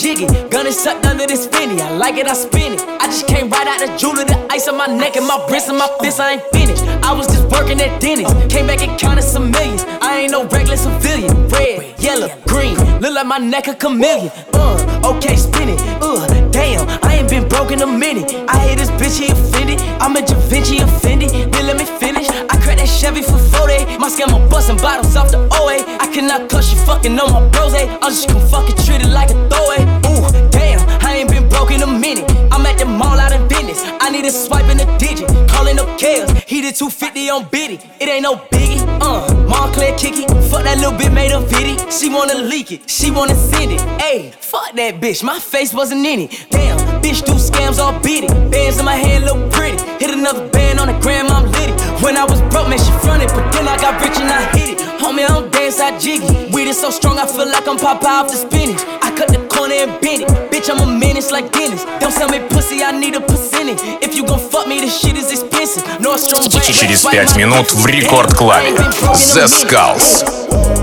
Jiggy. 0.00 0.26
Gun 0.48 0.66
is 0.66 0.82
sucked 0.82 1.04
under 1.04 1.26
this 1.26 1.46
finny. 1.46 1.80
I 1.80 1.90
like 1.90 2.16
it, 2.16 2.26
I 2.26 2.32
spin 2.32 2.72
it. 2.72 2.80
I 2.80 3.06
just 3.06 3.28
came 3.28 3.50
right 3.50 3.66
out 3.66 3.80
the 3.84 3.96
jeweler. 3.98 4.24
The 4.24 4.46
ice 4.50 4.66
on 4.66 4.78
my 4.78 4.86
neck 4.86 5.16
and 5.16 5.26
my 5.26 5.36
wrist 5.50 5.68
and 5.68 5.76
my 5.76 5.88
fist. 6.00 6.18
I 6.18 6.32
ain't 6.32 6.42
finished. 6.52 6.82
I 7.04 7.12
was 7.12 7.26
just 7.26 7.44
working 7.52 7.78
at 7.80 8.00
Denny's. 8.00 8.32
Came 8.50 8.66
back 8.66 8.80
and 8.80 8.98
counted 8.98 9.22
some 9.22 9.50
millions. 9.50 9.84
I 10.00 10.20
ain't 10.20 10.32
no 10.32 10.46
regular 10.46 10.78
civilian. 10.78 11.48
Red, 11.48 12.00
yellow, 12.00 12.30
green. 12.46 12.76
Look 13.00 13.14
like 13.14 13.26
my 13.26 13.38
neck 13.38 13.68
a 13.68 13.74
chameleon. 13.74 14.32
Uh, 14.54 15.12
okay, 15.12 15.36
spin 15.36 15.68
it. 15.68 15.80
Uh, 16.00 16.26
damn, 16.50 16.88
I 17.04 17.16
ain't 17.16 17.28
been 17.28 17.46
broke 17.48 17.70
in 17.70 17.82
a 17.82 17.86
minute. 17.86 18.32
I 18.48 18.56
hate 18.58 18.78
this 18.78 18.90
bitch, 18.92 19.20
he 19.20 19.30
offended. 19.30 19.80
I'm 20.00 20.16
a 20.16 20.22
Da 20.22 20.34
Vinci 20.48 20.78
offended. 20.78 21.30
Then 21.52 21.66
let 21.66 21.76
me 21.76 21.84
finish. 21.84 22.28
I 22.28 22.56
Chevy 22.90 23.22
for 23.22 23.38
40. 23.38 23.98
My 23.98 24.08
scammer 24.08 24.48
busting 24.50 24.78
bottles 24.78 25.16
off 25.16 25.30
the 25.30 25.38
OA. 25.54 25.84
I 25.98 26.10
cannot 26.12 26.50
cuss 26.50 26.72
you 26.72 26.78
fucking 26.80 27.18
on 27.18 27.32
my 27.32 27.48
bros. 27.48 27.74
I'm 27.74 28.10
just 28.10 28.28
gonna 28.28 28.46
fucking 28.46 28.76
treat 28.84 29.00
it 29.02 29.08
like 29.08 29.30
a 29.30 29.34
throwaway. 29.48 29.82
Ooh, 30.10 30.50
damn, 30.50 30.80
I 31.04 31.16
ain't 31.18 31.30
been 31.30 31.48
broke 31.48 31.70
in 31.70 31.82
a 31.82 31.86
minute. 31.86 32.28
I'm 32.50 32.66
at 32.66 32.78
the 32.78 32.84
mall 32.84 33.18
out 33.18 33.32
of 33.32 33.48
business. 33.48 33.82
I 34.00 34.10
need 34.10 34.24
a 34.24 34.30
swipe 34.30 34.66
in 34.66 34.80
a 34.80 34.98
digit. 34.98 35.28
Calling 35.48 35.78
up 35.78 35.86
Kales. 35.98 36.30
He 36.42 36.60
did 36.60 36.74
250 36.74 37.30
on 37.30 37.48
Biddy. 37.48 37.78
It 38.00 38.08
ain't 38.08 38.22
no 38.22 38.36
biggie. 38.36 38.80
Uh, 39.00 39.32
Montclair 39.48 39.96
kicky. 39.96 40.26
Fuck 40.50 40.64
that 40.64 40.78
little 40.78 40.96
bit 40.98 41.12
made 41.12 41.32
a 41.32 41.40
pity. 41.42 41.78
She 41.90 42.08
wanna 42.10 42.34
leak 42.34 42.72
it. 42.72 42.90
She 42.90 43.10
wanna 43.10 43.34
send 43.34 43.72
it. 43.72 43.80
Ayy, 44.00 44.34
fuck 44.34 44.72
that 44.74 45.00
bitch. 45.00 45.22
My 45.22 45.38
face 45.38 45.72
wasn't 45.72 46.04
in 46.04 46.20
it. 46.20 46.46
Damn, 46.50 46.78
bitch 47.01 47.25
do 47.25 47.33
scams 47.33 47.79
all 47.79 47.97
beat 48.01 48.25
it. 48.25 48.31
Bands 48.51 48.79
in 48.79 48.85
my 48.85 48.95
hand 48.95 49.25
look 49.25 49.51
pretty. 49.51 49.77
Hit 49.99 50.11
another 50.11 50.47
band 50.49 50.79
on 50.79 50.87
the 50.87 50.97
gram, 50.99 51.27
I'm 51.27 51.51
litty. 51.51 51.73
When 52.03 52.17
I 52.17 52.25
was 52.25 52.41
broke, 52.53 52.69
man, 52.69 52.79
she 52.79 52.91
fronted. 53.03 53.29
But 53.29 53.51
then 53.51 53.67
I 53.67 53.77
got 53.77 54.01
rich 54.01 54.17
and 54.19 54.29
I 54.29 54.41
hit 54.57 54.69
it. 54.75 54.79
Homie, 54.99 55.23
I 55.23 55.27
don't 55.27 55.51
dance, 55.51 55.79
I 55.79 55.97
jiggy. 55.99 56.51
Weed 56.53 56.67
is 56.67 56.79
so 56.79 56.89
strong, 56.89 57.17
I 57.19 57.25
feel 57.25 57.47
like 57.47 57.67
I'm 57.67 57.77
Popeye 57.77 58.05
off 58.05 58.27
the 58.27 58.37
spinach. 58.37 58.81
I 59.01 59.13
cut 59.15 59.29
the 59.29 59.41
corner 59.47 59.75
and 59.75 60.01
bend 60.01 60.23
it. 60.23 60.29
Bitch, 60.51 60.69
I'm 60.69 60.81
a 60.81 60.87
menace 60.99 61.31
like 61.31 61.51
Dennis. 61.51 61.85
Don't 61.99 62.11
sell 62.11 62.29
me 62.29 62.39
pussy, 62.49 62.83
I 62.83 62.91
need 62.91 63.15
a 63.15 63.21
percentage. 63.21 63.79
If 64.01 64.15
you 64.15 64.25
gon' 64.25 64.39
fuck 64.39 64.67
me, 64.67 64.79
this 64.79 64.99
shit 64.99 65.17
is 65.17 65.31
expensive. 65.31 65.83
No 65.99 66.17
strong 66.17 66.43
Через 66.49 67.01
пять 67.01 67.35
минут 67.35 67.71
в 67.71 67.85
Рекорд 67.85 68.33
Клабе. 68.33 68.71
The 68.71 69.47
Skulls. 69.47 70.78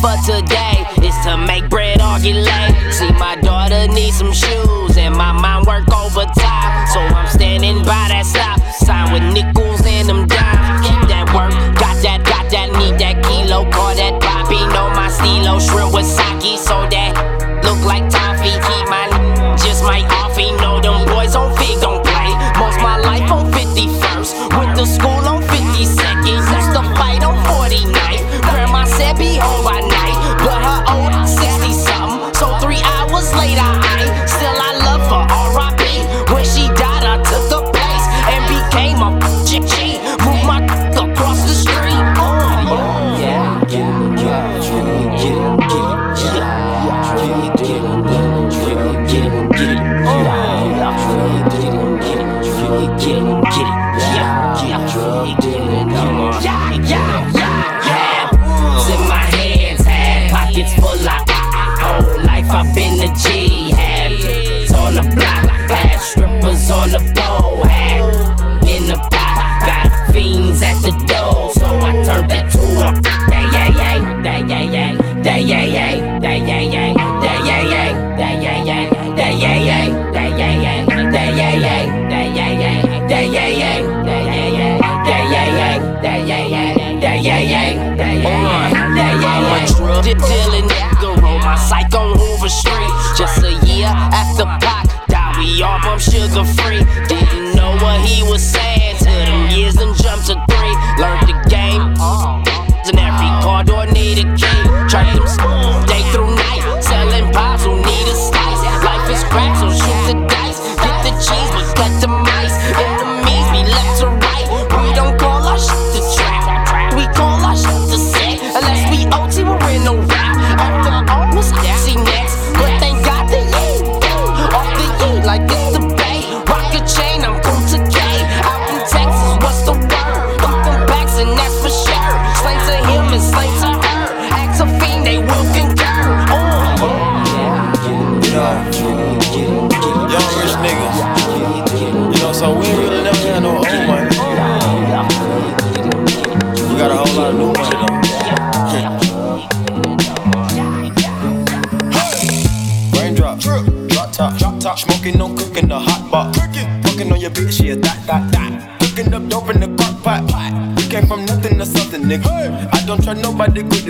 for 0.00 0.16
today 0.24 0.84
is 1.02 1.16
to 1.24 1.36
make 1.36 1.68
bread 1.68 2.00
or 2.00 2.18
get 2.18 2.36
laid. 2.36 2.92
See, 2.92 3.12
my 3.12 3.36
daughter 3.36 3.86
needs 3.88 4.18
some 4.18 4.32
shoes, 4.32 4.96
and 4.96 5.14
my 5.16 5.32
mom 5.32 5.61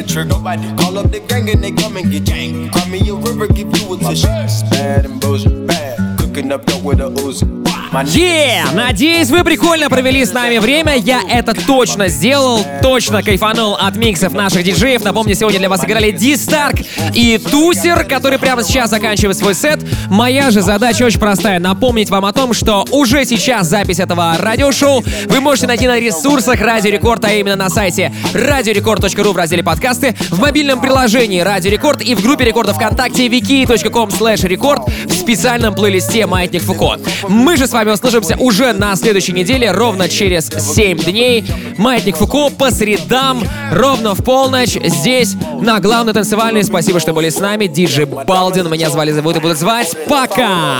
the 0.03 0.13
trigger. 0.13 0.29
Nobody 0.29 0.69
call 0.77 0.99
up 0.99 1.11
the 1.11 1.21
gang 1.21 1.49
and 1.51 1.63
they 1.63 1.73
come 1.73 1.97
and 1.97 2.11
get 2.11 2.25
gang. 2.25 2.71
Cry 2.71 2.89
me 2.89 3.09
a 3.09 3.15
river, 3.15 3.47
give 3.47 3.77
you 3.77 3.95
a 3.95 3.99
tissue. 3.99 4.27
Bad 4.71 5.07
and 5.07 5.21
bullshit, 5.21 5.67
bad. 5.67 6.19
Cooking 6.19 6.53
up 6.53 6.65
dope 6.67 6.83
with 6.83 7.01
a 7.01 7.05
Uzi. 7.05 7.62
Е, 8.07 8.65
надеюсь, 8.73 9.29
вы 9.29 9.45
прикольно 9.45 9.91
провели 9.91 10.25
с 10.25 10.33
нами 10.33 10.59
время. 10.59 10.97
Я 10.97 11.21
это 11.29 11.53
точно 11.55 12.09
сделал, 12.09 12.65
точно 12.81 13.23
кайфанул 13.23 13.75
от 13.75 13.97
миксов 13.97 14.33
наших 14.33 14.65
диджеев. 14.65 15.05
Напомню, 15.05 15.35
сегодня 15.35 15.59
для 15.59 15.69
вас 15.69 15.85
играли 15.85 16.11
Ди 16.11 16.37
Старк 16.37 16.77
и 17.13 17.39
Тусер, 17.39 18.05
который 18.05 18.39
прямо 18.39 18.63
сейчас 18.63 18.89
заканчивает 18.89 19.37
свой 19.37 19.55
сет. 19.55 19.81
Моя 20.09 20.51
же 20.51 20.63
задача 20.63 21.05
очень 21.05 21.21
простая. 21.21 21.59
Напомнить 21.59 22.09
вам 22.09 22.25
о 22.25 22.33
том, 22.33 22.55
что 22.55 22.87
уже 22.91 23.27
сейчас 23.27 23.67
запись 23.67 24.01
этого 24.01 24.37
радиошоу 24.39 25.05
вы 25.27 25.41
можете 25.41 25.67
найти 25.67 25.87
на 25.87 26.01
ресурсах 26.01 26.61
Радио 26.61 26.91
Рекорд, 26.91 27.25
а 27.27 27.33
именно 27.33 27.57
на 27.57 27.69
сайте 27.69 28.11
radiorecord.ru 28.33 29.33
в 29.33 29.37
разделе 29.37 29.63
подкасты, 29.63 30.15
в 30.31 30.41
мобильном 30.41 30.81
приложении 30.81 31.41
Радио 31.41 31.71
Рекорд 31.71 32.01
и 32.01 32.15
в 32.15 32.23
группе 32.23 32.47
рекорда 32.47 32.73
ВКонтакте 32.73 33.27
wiki.com 33.27 34.09
slash 34.09 34.47
рекорд 34.49 34.83
в 35.05 35.13
специальном 35.13 35.75
плейлисте 35.75 36.27
Маятник 36.27 36.63
Фуко. 36.63 36.99
Мы 37.29 37.57
же 37.59 37.67
с 37.67 37.73
вами 37.85 37.95
услышимся 37.95 38.37
уже 38.39 38.73
на 38.73 38.95
следующей 38.95 39.33
неделе, 39.33 39.73
ровно 39.73 40.09
через 40.09 40.49
7 40.49 40.99
дней. 40.99 41.45
Маятник 41.79 42.17
Фуко 42.17 42.51
по 42.51 42.71
средам, 42.71 43.43
ровно 43.73 44.15
в 44.15 44.23
полночь, 44.23 44.77
здесь, 44.85 45.35
на 45.61 45.81
главной 45.81 46.13
танцевальной. 46.13 46.63
Спасибо, 46.63 47.01
что 47.01 47.13
были 47.13 47.29
с 47.29 47.41
нами. 47.41 47.67
Диджей 47.67 48.05
Балдин, 48.05 48.71
меня 48.71 48.89
звали, 48.89 49.11
зовут 49.11 49.37
и 49.37 49.41
будут 49.41 49.59
звать. 49.59 49.97
Пока! 50.09 50.79